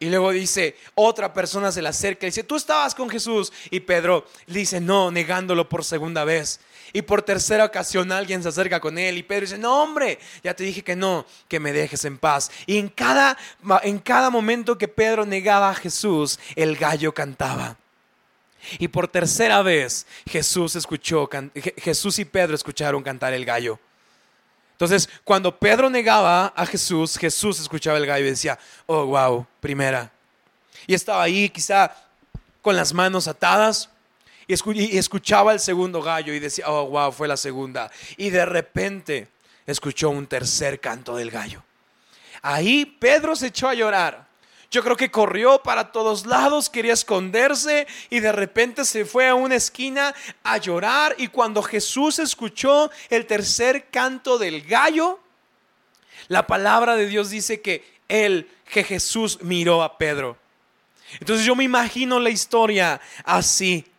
Y 0.00 0.08
luego 0.08 0.32
dice, 0.32 0.76
otra 0.94 1.34
persona 1.34 1.70
se 1.70 1.82
le 1.82 1.90
acerca 1.90 2.24
y 2.26 2.30
dice, 2.30 2.42
tú 2.42 2.56
estabas 2.56 2.94
con 2.94 3.10
Jesús. 3.10 3.52
Y 3.70 3.80
Pedro 3.80 4.26
dice, 4.46 4.80
no, 4.80 5.10
negándolo 5.10 5.68
por 5.68 5.84
segunda 5.84 6.24
vez. 6.24 6.58
Y 6.94 7.02
por 7.02 7.20
tercera 7.20 7.66
ocasión 7.66 8.10
alguien 8.10 8.42
se 8.42 8.48
acerca 8.48 8.80
con 8.80 8.98
él 8.98 9.18
y 9.18 9.22
Pedro 9.22 9.42
dice, 9.42 9.58
no 9.58 9.82
hombre, 9.82 10.18
ya 10.42 10.54
te 10.54 10.64
dije 10.64 10.82
que 10.82 10.96
no, 10.96 11.26
que 11.48 11.60
me 11.60 11.72
dejes 11.72 12.06
en 12.06 12.16
paz. 12.16 12.50
Y 12.64 12.78
en 12.78 12.88
cada, 12.88 13.36
en 13.82 13.98
cada 13.98 14.30
momento 14.30 14.78
que 14.78 14.88
Pedro 14.88 15.26
negaba 15.26 15.68
a 15.68 15.74
Jesús, 15.74 16.40
el 16.56 16.76
gallo 16.76 17.12
cantaba. 17.12 17.76
Y 18.78 18.88
por 18.88 19.06
tercera 19.06 19.60
vez 19.60 20.06
Jesús 20.26 20.76
escuchó, 20.76 21.28
Jesús 21.76 22.18
y 22.18 22.24
Pedro 22.24 22.54
escucharon 22.54 23.02
cantar 23.02 23.34
el 23.34 23.44
gallo. 23.44 23.78
Entonces, 24.80 25.10
cuando 25.24 25.54
Pedro 25.58 25.90
negaba 25.90 26.54
a 26.56 26.64
Jesús, 26.64 27.18
Jesús 27.18 27.60
escuchaba 27.60 27.98
el 27.98 28.06
gallo 28.06 28.24
y 28.24 28.30
decía, 28.30 28.58
oh, 28.86 29.04
wow, 29.04 29.46
primera. 29.60 30.10
Y 30.86 30.94
estaba 30.94 31.22
ahí 31.22 31.50
quizá 31.50 31.94
con 32.62 32.74
las 32.74 32.94
manos 32.94 33.28
atadas 33.28 33.90
y 34.46 34.54
escuchaba 34.96 35.52
el 35.52 35.60
segundo 35.60 36.00
gallo 36.00 36.32
y 36.32 36.38
decía, 36.38 36.64
oh, 36.68 36.86
wow, 36.86 37.12
fue 37.12 37.28
la 37.28 37.36
segunda. 37.36 37.90
Y 38.16 38.30
de 38.30 38.46
repente 38.46 39.28
escuchó 39.66 40.08
un 40.08 40.26
tercer 40.26 40.80
canto 40.80 41.14
del 41.14 41.30
gallo. 41.30 41.62
Ahí 42.40 42.86
Pedro 42.86 43.36
se 43.36 43.48
echó 43.48 43.68
a 43.68 43.74
llorar. 43.74 44.29
Yo 44.70 44.84
creo 44.84 44.96
que 44.96 45.10
corrió 45.10 45.62
para 45.64 45.90
todos 45.90 46.26
lados, 46.26 46.70
quería 46.70 46.92
esconderse 46.92 47.88
y 48.08 48.20
de 48.20 48.30
repente 48.30 48.84
se 48.84 49.04
fue 49.04 49.28
a 49.28 49.34
una 49.34 49.56
esquina 49.56 50.14
a 50.44 50.58
llorar 50.58 51.16
y 51.18 51.26
cuando 51.26 51.60
Jesús 51.60 52.20
escuchó 52.20 52.88
el 53.08 53.26
tercer 53.26 53.88
canto 53.90 54.38
del 54.38 54.62
gallo, 54.62 55.18
la 56.28 56.46
palabra 56.46 56.94
de 56.94 57.06
Dios 57.06 57.30
dice 57.30 57.60
que 57.60 57.84
él, 58.08 58.48
que 58.70 58.84
Jesús 58.84 59.40
miró 59.42 59.82
a 59.82 59.98
Pedro. 59.98 60.36
Entonces 61.18 61.44
yo 61.44 61.56
me 61.56 61.64
imagino 61.64 62.20
la 62.20 62.30
historia 62.30 63.00
así. 63.24 63.89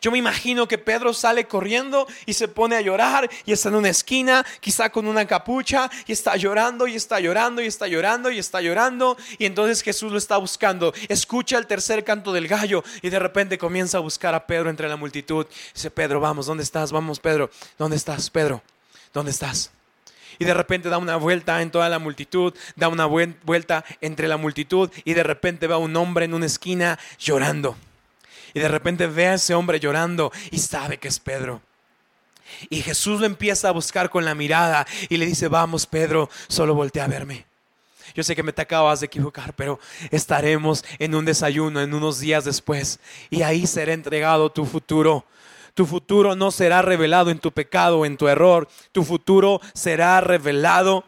Yo 0.00 0.10
me 0.10 0.18
imagino 0.18 0.66
que 0.68 0.78
Pedro 0.78 1.12
sale 1.12 1.46
corriendo 1.46 2.06
y 2.26 2.34
se 2.34 2.48
pone 2.48 2.76
a 2.76 2.80
llorar 2.80 3.30
y 3.44 3.52
está 3.52 3.68
en 3.68 3.76
una 3.76 3.90
esquina, 3.90 4.44
quizá 4.60 4.90
con 4.90 5.06
una 5.06 5.26
capucha, 5.26 5.90
y 6.06 6.12
está 6.12 6.36
llorando 6.36 6.86
y 6.86 6.94
está 6.94 7.20
llorando 7.20 7.62
y 7.62 7.66
está 7.66 7.86
llorando 7.86 8.30
y 8.30 8.38
está 8.38 8.60
llorando. 8.60 9.16
Y 9.38 9.46
entonces 9.46 9.82
Jesús 9.82 10.12
lo 10.12 10.18
está 10.18 10.36
buscando. 10.36 10.92
Escucha 11.08 11.58
el 11.58 11.66
tercer 11.66 12.04
canto 12.04 12.32
del 12.32 12.48
gallo 12.48 12.84
y 13.02 13.10
de 13.10 13.18
repente 13.18 13.58
comienza 13.58 13.98
a 13.98 14.00
buscar 14.00 14.34
a 14.34 14.46
Pedro 14.46 14.70
entre 14.70 14.88
la 14.88 14.96
multitud. 14.96 15.46
Dice, 15.74 15.90
Pedro, 15.90 16.20
vamos, 16.20 16.46
¿dónde 16.46 16.62
estás? 16.62 16.92
Vamos, 16.92 17.20
Pedro, 17.20 17.50
¿dónde 17.78 17.96
estás, 17.96 18.30
Pedro? 18.30 18.62
¿Dónde 19.12 19.30
estás? 19.30 19.70
Y 20.38 20.44
de 20.44 20.54
repente 20.54 20.88
da 20.88 20.98
una 20.98 21.16
vuelta 21.16 21.62
en 21.62 21.70
toda 21.70 21.88
la 21.88 21.98
multitud, 21.98 22.54
da 22.74 22.88
una 22.88 23.06
vuelta 23.06 23.84
entre 24.00 24.26
la 24.28 24.36
multitud 24.36 24.90
y 25.04 25.14
de 25.14 25.22
repente 25.22 25.66
va 25.66 25.78
un 25.78 25.96
hombre 25.96 26.24
en 26.24 26.34
una 26.34 26.46
esquina 26.46 26.98
llorando. 27.18 27.76
Y 28.54 28.60
de 28.60 28.68
repente 28.68 29.06
ve 29.06 29.26
a 29.28 29.34
ese 29.34 29.54
hombre 29.54 29.80
llorando 29.80 30.32
y 30.50 30.58
sabe 30.58 30.98
que 30.98 31.08
es 31.08 31.18
Pedro. 31.18 31.60
Y 32.70 32.82
Jesús 32.82 33.20
lo 33.20 33.26
empieza 33.26 33.68
a 33.68 33.72
buscar 33.72 34.10
con 34.10 34.24
la 34.24 34.34
mirada 34.34 34.86
y 35.08 35.16
le 35.16 35.26
dice, 35.26 35.48
vamos 35.48 35.86
Pedro, 35.86 36.30
solo 36.48 36.74
voltea 36.74 37.04
a 37.04 37.08
verme. 37.08 37.46
Yo 38.14 38.22
sé 38.22 38.36
que 38.36 38.44
me 38.44 38.52
te 38.52 38.62
acabas 38.62 39.00
de 39.00 39.06
equivocar, 39.06 39.54
pero 39.54 39.80
estaremos 40.10 40.84
en 40.98 41.14
un 41.14 41.24
desayuno 41.24 41.80
en 41.80 41.94
unos 41.94 42.20
días 42.20 42.44
después 42.44 43.00
y 43.28 43.42
ahí 43.42 43.66
será 43.66 43.92
entregado 43.92 44.52
tu 44.52 44.64
futuro. 44.66 45.24
Tu 45.74 45.84
futuro 45.84 46.36
no 46.36 46.52
será 46.52 46.82
revelado 46.82 47.30
en 47.30 47.40
tu 47.40 47.50
pecado 47.50 47.98
o 47.98 48.06
en 48.06 48.16
tu 48.16 48.28
error. 48.28 48.68
Tu 48.92 49.02
futuro 49.02 49.60
será 49.72 50.20
revelado 50.20 51.04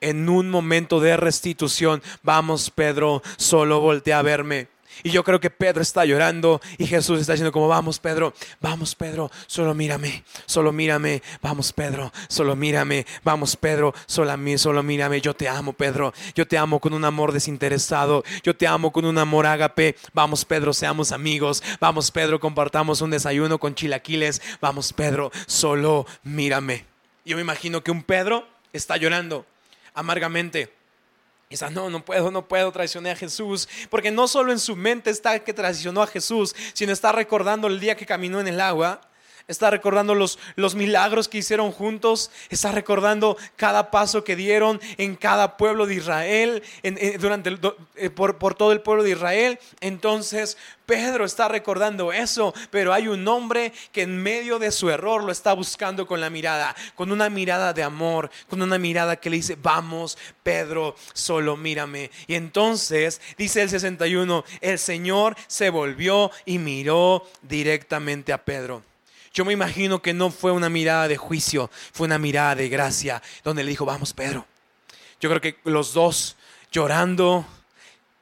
en 0.00 0.30
un 0.30 0.48
momento 0.48 1.00
de 1.00 1.18
restitución. 1.18 2.02
Vamos, 2.22 2.70
Pedro, 2.70 3.22
solo 3.36 3.80
voltea 3.80 4.20
a 4.20 4.22
verme. 4.22 4.68
Y 5.02 5.10
yo 5.10 5.24
creo 5.24 5.40
que 5.40 5.50
Pedro 5.50 5.82
está 5.82 6.04
llorando 6.04 6.60
y 6.78 6.86
Jesús 6.86 7.20
está 7.20 7.32
diciendo 7.32 7.52
como, 7.52 7.68
vamos 7.68 7.98
Pedro, 7.98 8.32
vamos 8.60 8.94
Pedro, 8.94 9.30
solo 9.46 9.74
mírame, 9.74 10.24
solo 10.46 10.72
mírame, 10.72 11.22
vamos 11.42 11.72
Pedro, 11.72 12.12
solo 12.28 12.54
mírame, 12.54 13.06
vamos 13.24 13.56
Pedro, 13.56 13.94
solo 14.06 14.36
mí, 14.36 14.58
solo 14.58 14.82
mírame, 14.82 15.20
yo 15.20 15.34
te 15.34 15.48
amo 15.48 15.72
Pedro, 15.72 16.12
yo 16.34 16.46
te 16.46 16.58
amo 16.58 16.80
con 16.80 16.92
un 16.92 17.04
amor 17.04 17.32
desinteresado, 17.32 18.24
yo 18.42 18.56
te 18.56 18.66
amo 18.66 18.92
con 18.92 19.04
un 19.04 19.18
amor 19.18 19.46
ágape, 19.46 19.96
vamos 20.12 20.44
Pedro, 20.44 20.72
seamos 20.72 21.12
amigos, 21.12 21.62
vamos 21.80 22.10
Pedro, 22.10 22.40
compartamos 22.40 23.00
un 23.00 23.10
desayuno 23.10 23.58
con 23.58 23.74
chilaquiles, 23.74 24.40
vamos 24.60 24.92
Pedro, 24.92 25.30
solo 25.46 26.06
mírame. 26.22 26.86
Yo 27.24 27.36
me 27.36 27.42
imagino 27.42 27.82
que 27.82 27.90
un 27.90 28.02
Pedro 28.02 28.46
está 28.72 28.96
llorando 28.96 29.46
amargamente 29.94 30.72
y 31.48 31.56
no, 31.72 31.90
no 31.90 32.04
puedo, 32.04 32.30
no 32.32 32.48
puedo, 32.48 32.72
traicionar 32.72 33.12
a 33.12 33.16
Jesús. 33.16 33.68
Porque 33.88 34.10
no 34.10 34.26
solo 34.26 34.50
en 34.50 34.58
su 34.58 34.74
mente 34.74 35.10
está 35.10 35.38
que 35.38 35.52
traicionó 35.52 36.02
a 36.02 36.06
Jesús, 36.06 36.54
sino 36.72 36.92
está 36.92 37.12
recordando 37.12 37.68
el 37.68 37.78
día 37.78 37.96
que 37.96 38.04
caminó 38.04 38.40
en 38.40 38.48
el 38.48 38.60
agua. 38.60 39.00
Está 39.48 39.70
recordando 39.70 40.14
los, 40.14 40.38
los 40.56 40.74
milagros 40.74 41.28
que 41.28 41.38
hicieron 41.38 41.70
juntos. 41.70 42.32
Está 42.50 42.72
recordando 42.72 43.36
cada 43.54 43.92
paso 43.92 44.24
que 44.24 44.34
dieron 44.34 44.80
en 44.98 45.14
cada 45.14 45.56
pueblo 45.56 45.86
de 45.86 45.94
Israel, 45.94 46.62
durante 47.20 47.56
eh, 47.94 48.10
por, 48.10 48.38
por 48.38 48.54
todo 48.54 48.72
el 48.72 48.80
pueblo 48.80 49.04
de 49.04 49.10
Israel. 49.10 49.58
Entonces 49.80 50.56
Pedro 50.86 51.24
está 51.24 51.48
recordando 51.48 52.12
eso, 52.12 52.54
pero 52.70 52.92
hay 52.92 53.08
un 53.08 53.26
hombre 53.28 53.72
que 53.92 54.02
en 54.02 54.22
medio 54.22 54.58
de 54.58 54.70
su 54.70 54.88
error 54.90 55.22
lo 55.22 55.32
está 55.32 55.52
buscando 55.52 56.06
con 56.06 56.20
la 56.20 56.30
mirada, 56.30 56.74
con 56.94 57.12
una 57.12 57.28
mirada 57.28 57.72
de 57.72 57.82
amor, 57.82 58.30
con 58.48 58.62
una 58.62 58.78
mirada 58.78 59.16
que 59.16 59.30
le 59.30 59.36
dice, 59.36 59.56
vamos, 59.60 60.16
Pedro, 60.42 60.94
solo 61.12 61.56
mírame. 61.56 62.10
Y 62.26 62.34
entonces, 62.34 63.20
dice 63.36 63.62
el 63.62 63.70
61, 63.70 64.44
el 64.60 64.78
Señor 64.78 65.36
se 65.48 65.70
volvió 65.70 66.30
y 66.44 66.58
miró 66.58 67.24
directamente 67.42 68.32
a 68.32 68.44
Pedro. 68.44 68.82
Yo 69.36 69.44
me 69.44 69.52
imagino 69.52 70.00
que 70.00 70.14
no 70.14 70.30
fue 70.30 70.50
una 70.50 70.70
mirada 70.70 71.08
de 71.08 71.18
juicio, 71.18 71.70
fue 71.92 72.06
una 72.06 72.18
mirada 72.18 72.54
de 72.54 72.70
gracia, 72.70 73.22
donde 73.44 73.64
le 73.64 73.68
dijo, 73.68 73.84
vamos, 73.84 74.14
Pedro. 74.14 74.46
Yo 75.20 75.28
creo 75.28 75.42
que 75.42 75.58
los 75.64 75.92
dos 75.92 76.38
llorando, 76.72 77.44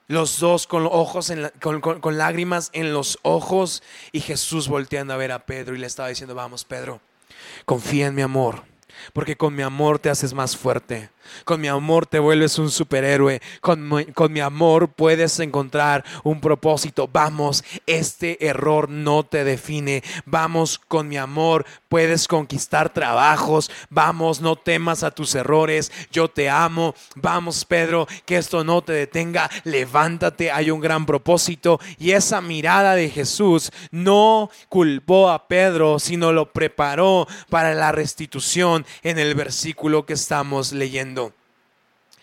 los 0.08 0.40
dos 0.40 0.66
con 0.66 0.86
ojos 0.86 1.32
con, 1.60 2.18
lágrimas 2.18 2.70
en 2.72 2.92
los 2.92 3.20
ojos 3.22 3.84
y 4.10 4.22
Jesús 4.22 4.66
volteando 4.66 5.14
a 5.14 5.16
ver 5.16 5.30
a 5.30 5.46
Pedro 5.46 5.76
y 5.76 5.78
le 5.78 5.86
estaba 5.86 6.08
diciendo, 6.08 6.34
vamos 6.34 6.64
Pedro, 6.64 7.00
confía 7.64 8.08
en 8.08 8.16
mi 8.16 8.22
amor, 8.22 8.64
porque 9.12 9.36
con 9.36 9.54
mi 9.54 9.62
amor 9.62 10.00
te 10.00 10.10
haces 10.10 10.34
más 10.34 10.56
fuerte. 10.56 11.10
Con 11.44 11.60
mi 11.60 11.68
amor 11.68 12.06
te 12.06 12.18
vuelves 12.18 12.58
un 12.58 12.70
superhéroe. 12.70 13.40
Con 13.60 14.32
mi, 14.32 14.40
amor 14.40 14.88
puedes 14.88 15.38
encontrar 15.40 16.04
un 16.22 16.40
propósito. 16.40 17.08
Vamos, 17.12 17.64
este 17.86 18.46
error 18.46 18.88
no 18.88 19.24
te 19.24 19.44
define. 19.44 20.02
Vamos, 20.26 20.78
con 20.78 21.08
mi 21.08 21.16
amor 21.16 21.64
puedes 21.88 22.28
conquistar 22.28 22.92
trabajos. 22.92 23.70
Vamos, 23.90 24.40
no 24.40 24.56
temas 24.56 25.02
a 25.02 25.10
tus 25.10 25.34
errores. 25.34 25.92
Yo 26.10 26.28
te 26.28 26.48
amo. 26.50 26.94
Vamos, 27.16 27.64
Pedro, 27.64 28.06
que 28.26 28.36
esto 28.36 28.64
no 28.64 28.82
te 28.82 28.92
detenga. 28.92 29.50
Levántate, 29.64 30.50
hay 30.50 30.70
un 30.70 30.80
gran 30.80 31.06
propósito. 31.06 31.80
Y 31.98 32.12
esa 32.12 32.40
mirada 32.40 32.94
de 32.94 33.10
Jesús 33.10 33.70
no 33.90 34.50
culpó 34.68 35.30
a 35.30 35.48
Pedro, 35.48 35.98
sino 35.98 36.32
lo 36.32 36.52
preparó 36.52 37.26
para 37.48 37.74
la 37.74 37.92
restitución 37.92 38.84
en 39.02 39.18
el 39.18 39.34
versículo 39.34 40.06
que 40.06 40.14
estamos 40.14 40.72
leyendo. 40.72 41.13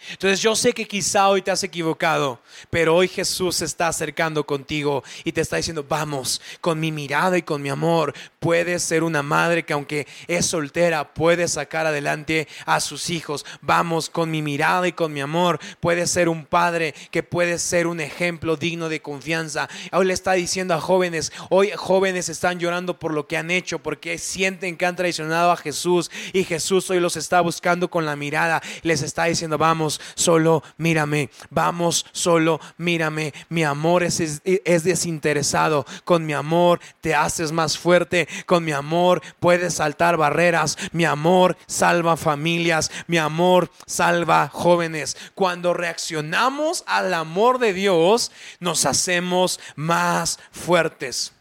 Entonces 0.10 0.42
yo 0.42 0.56
sé 0.56 0.74
que 0.74 0.88
quizá 0.88 1.30
hoy 1.30 1.42
te 1.42 1.52
has 1.52 1.64
equivocado, 1.64 2.40
pero 2.70 2.96
hoy 2.96 3.08
Jesús 3.08 3.58
se 3.58 3.66
está 3.66 3.88
acercando 3.88 4.46
contigo 4.46 5.04
y 5.24 5.32
te 5.32 5.42
está 5.42 5.58
diciendo, 5.58 5.86
vamos, 5.88 6.42
con 6.60 6.80
mi 6.80 6.92
mirada 6.92 7.38
y 7.38 7.44
con 7.44 7.62
mi 7.62 7.70
amor, 7.70 8.14
puedes 8.42 8.82
ser 8.82 9.04
una 9.04 9.22
madre 9.22 9.64
que 9.64 9.74
aunque 9.74 10.08
es 10.28 10.48
soltera, 10.48 11.14
puede 11.14 11.48
sacar 11.48 11.86
adelante 11.86 12.48
a 12.66 12.80
sus 12.80 13.12
hijos. 13.12 13.46
Vamos, 13.62 14.10
con 14.10 14.32
mi 14.32 14.42
mirada 14.42 14.88
y 14.88 14.94
con 14.94 15.14
mi 15.14 15.22
amor, 15.22 15.60
puedes 15.80 16.10
ser 16.10 16.28
un 16.28 16.46
padre 16.46 16.96
que 17.12 17.22
puede 17.22 17.60
ser 17.60 17.86
un 17.86 18.02
ejemplo 18.02 18.58
digno 18.58 18.90
de 18.90 19.00
confianza. 19.00 19.70
Hoy 19.92 20.08
le 20.08 20.14
está 20.14 20.34
diciendo 20.34 20.74
a 20.74 20.82
jóvenes, 20.82 21.32
hoy 21.50 21.72
jóvenes 21.76 22.30
están 22.30 22.60
llorando 22.60 22.98
por 22.98 23.14
lo 23.14 23.28
que 23.28 23.38
han 23.38 23.52
hecho, 23.52 23.78
porque 23.80 24.18
sienten 24.18 24.76
que 24.76 24.88
han 24.88 24.96
traicionado 24.96 25.52
a 25.52 25.58
Jesús 25.58 26.10
y 26.34 26.44
Jesús 26.44 26.90
hoy 26.90 27.00
los 27.00 27.18
está 27.18 27.42
buscando 27.42 27.90
con 27.90 28.08
la 28.08 28.16
mirada, 28.16 28.62
les 28.82 29.04
está 29.04 29.26
diciendo, 29.26 29.60
vamos 29.60 30.02
solo 30.16 30.64
mírame, 30.78 31.30
vamos, 31.52 32.08
solo 32.12 32.60
mírame. 32.78 33.34
Mi 33.50 33.64
amor 33.64 34.02
es, 34.02 34.20
es, 34.20 34.84
desinteresado. 34.84 35.86
Con 36.06 36.26
mi 36.26 36.34
amor 36.34 36.80
te 37.02 37.14
haces 37.14 37.52
más 37.52 37.78
fuerte. 37.78 38.28
Con 38.46 38.64
mi 38.64 38.72
amor 38.72 39.22
puedes 39.40 39.76
saltar 39.76 40.18
barreras. 40.18 40.78
Mi 40.92 41.06
amor 41.06 41.58
salva 41.68 42.18
familias. 42.18 42.92
Mi 43.08 43.18
amor 43.18 43.72
salva 43.86 44.50
jóvenes. 44.50 45.18
Cuando 45.36 45.74
reaccionamos 45.74 46.84
al 46.88 47.14
amor 47.14 47.60
de 47.60 47.74
Dios, 47.74 48.32
nos 48.60 48.86
hacemos 48.86 49.60
más 49.76 50.40
fuertes. 50.52 51.34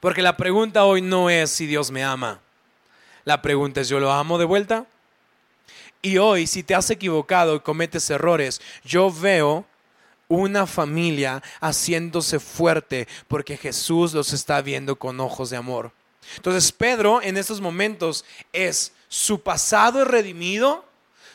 Porque 0.00 0.22
la 0.22 0.36
pregunta 0.36 0.84
hoy 0.84 1.00
no 1.00 1.30
es 1.30 1.50
si 1.50 1.66
Dios 1.66 1.90
me 1.90 2.04
ama. 2.04 2.40
La 3.24 3.40
pregunta 3.40 3.80
es, 3.80 3.88
¿yo 3.88 4.00
lo 4.00 4.12
amo 4.12 4.38
de 4.38 4.44
vuelta? 4.44 4.86
Y 6.02 6.18
hoy, 6.18 6.46
si 6.46 6.62
te 6.62 6.74
has 6.74 6.90
equivocado 6.90 7.56
y 7.56 7.60
cometes 7.60 8.10
errores, 8.10 8.60
yo 8.84 9.10
veo 9.10 9.64
una 10.34 10.66
familia 10.66 11.42
haciéndose 11.60 12.40
fuerte 12.40 13.08
porque 13.28 13.56
Jesús 13.56 14.12
los 14.12 14.32
está 14.32 14.60
viendo 14.62 14.96
con 14.96 15.20
ojos 15.20 15.50
de 15.50 15.56
amor. 15.56 15.92
Entonces 16.36 16.72
Pedro 16.72 17.22
en 17.22 17.36
estos 17.36 17.60
momentos 17.60 18.24
es 18.52 18.92
su 19.08 19.40
pasado 19.40 20.02
es 20.02 20.08
redimido, 20.08 20.84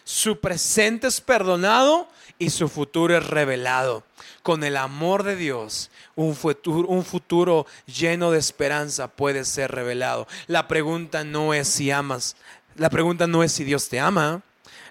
su 0.03 0.39
presente 0.39 1.07
es 1.07 1.21
perdonado 1.21 2.07
y 2.37 2.49
su 2.49 2.67
futuro 2.67 3.15
es 3.17 3.25
revelado. 3.27 4.03
Con 4.43 4.63
el 4.63 4.77
amor 4.77 5.23
de 5.23 5.35
Dios, 5.35 5.91
un 6.15 6.35
futuro, 6.35 6.87
un 6.87 7.05
futuro 7.05 7.67
lleno 7.85 8.31
de 8.31 8.39
esperanza 8.39 9.07
puede 9.07 9.45
ser 9.45 9.71
revelado. 9.71 10.27
La 10.47 10.67
pregunta 10.67 11.23
no 11.23 11.53
es 11.53 11.67
si 11.67 11.91
amas, 11.91 12.35
la 12.75 12.89
pregunta 12.89 13.27
no 13.27 13.43
es 13.43 13.51
si 13.51 13.63
Dios 13.63 13.89
te 13.89 13.99
ama, 13.99 14.41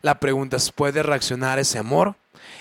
la 0.02 0.20
pregunta 0.20 0.56
es, 0.56 0.70
¿puede 0.70 1.02
reaccionar 1.02 1.58
ese 1.58 1.78
amor? 1.78 2.14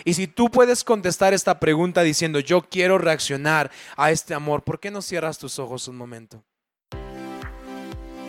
Y 0.03 0.13
si 0.13 0.27
tú 0.27 0.49
puedes 0.49 0.83
contestar 0.83 1.33
esta 1.33 1.59
pregunta 1.59 2.01
diciendo, 2.01 2.39
yo 2.39 2.61
quiero 2.61 2.97
reaccionar 2.97 3.71
a 3.95 4.11
este 4.11 4.33
amor, 4.33 4.63
¿por 4.63 4.79
qué 4.79 4.91
no 4.91 5.01
cierras 5.01 5.37
tus 5.37 5.59
ojos 5.59 5.87
un 5.87 5.97
momento? 5.97 6.43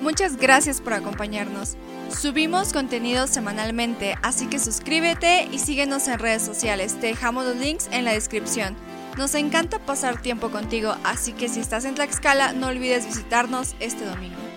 Muchas 0.01 0.37
gracias 0.37 0.81
por 0.81 0.93
acompañarnos. 0.93 1.77
Subimos 2.09 2.73
contenido 2.73 3.27
semanalmente, 3.27 4.15
así 4.23 4.47
que 4.47 4.59
suscríbete 4.59 5.49
y 5.51 5.59
síguenos 5.59 6.07
en 6.09 6.19
redes 6.19 6.43
sociales. 6.43 6.99
Te 7.01 7.09
dejamos 7.09 7.45
los 7.45 7.57
links 7.57 7.89
en 7.91 8.05
la 8.05 8.13
descripción. 8.13 8.77
Nos 9.17 9.35
encanta 9.35 9.81
pasar 9.81 10.23
tiempo 10.23 10.51
contigo, 10.51 10.95
así 11.03 11.33
que 11.33 11.49
si 11.49 11.59
estás 11.59 11.85
en 11.85 11.97
Tlaxcala, 11.97 12.53
no 12.53 12.69
olvides 12.69 13.07
visitarnos 13.07 13.75
este 13.81 14.05
domingo. 14.05 14.48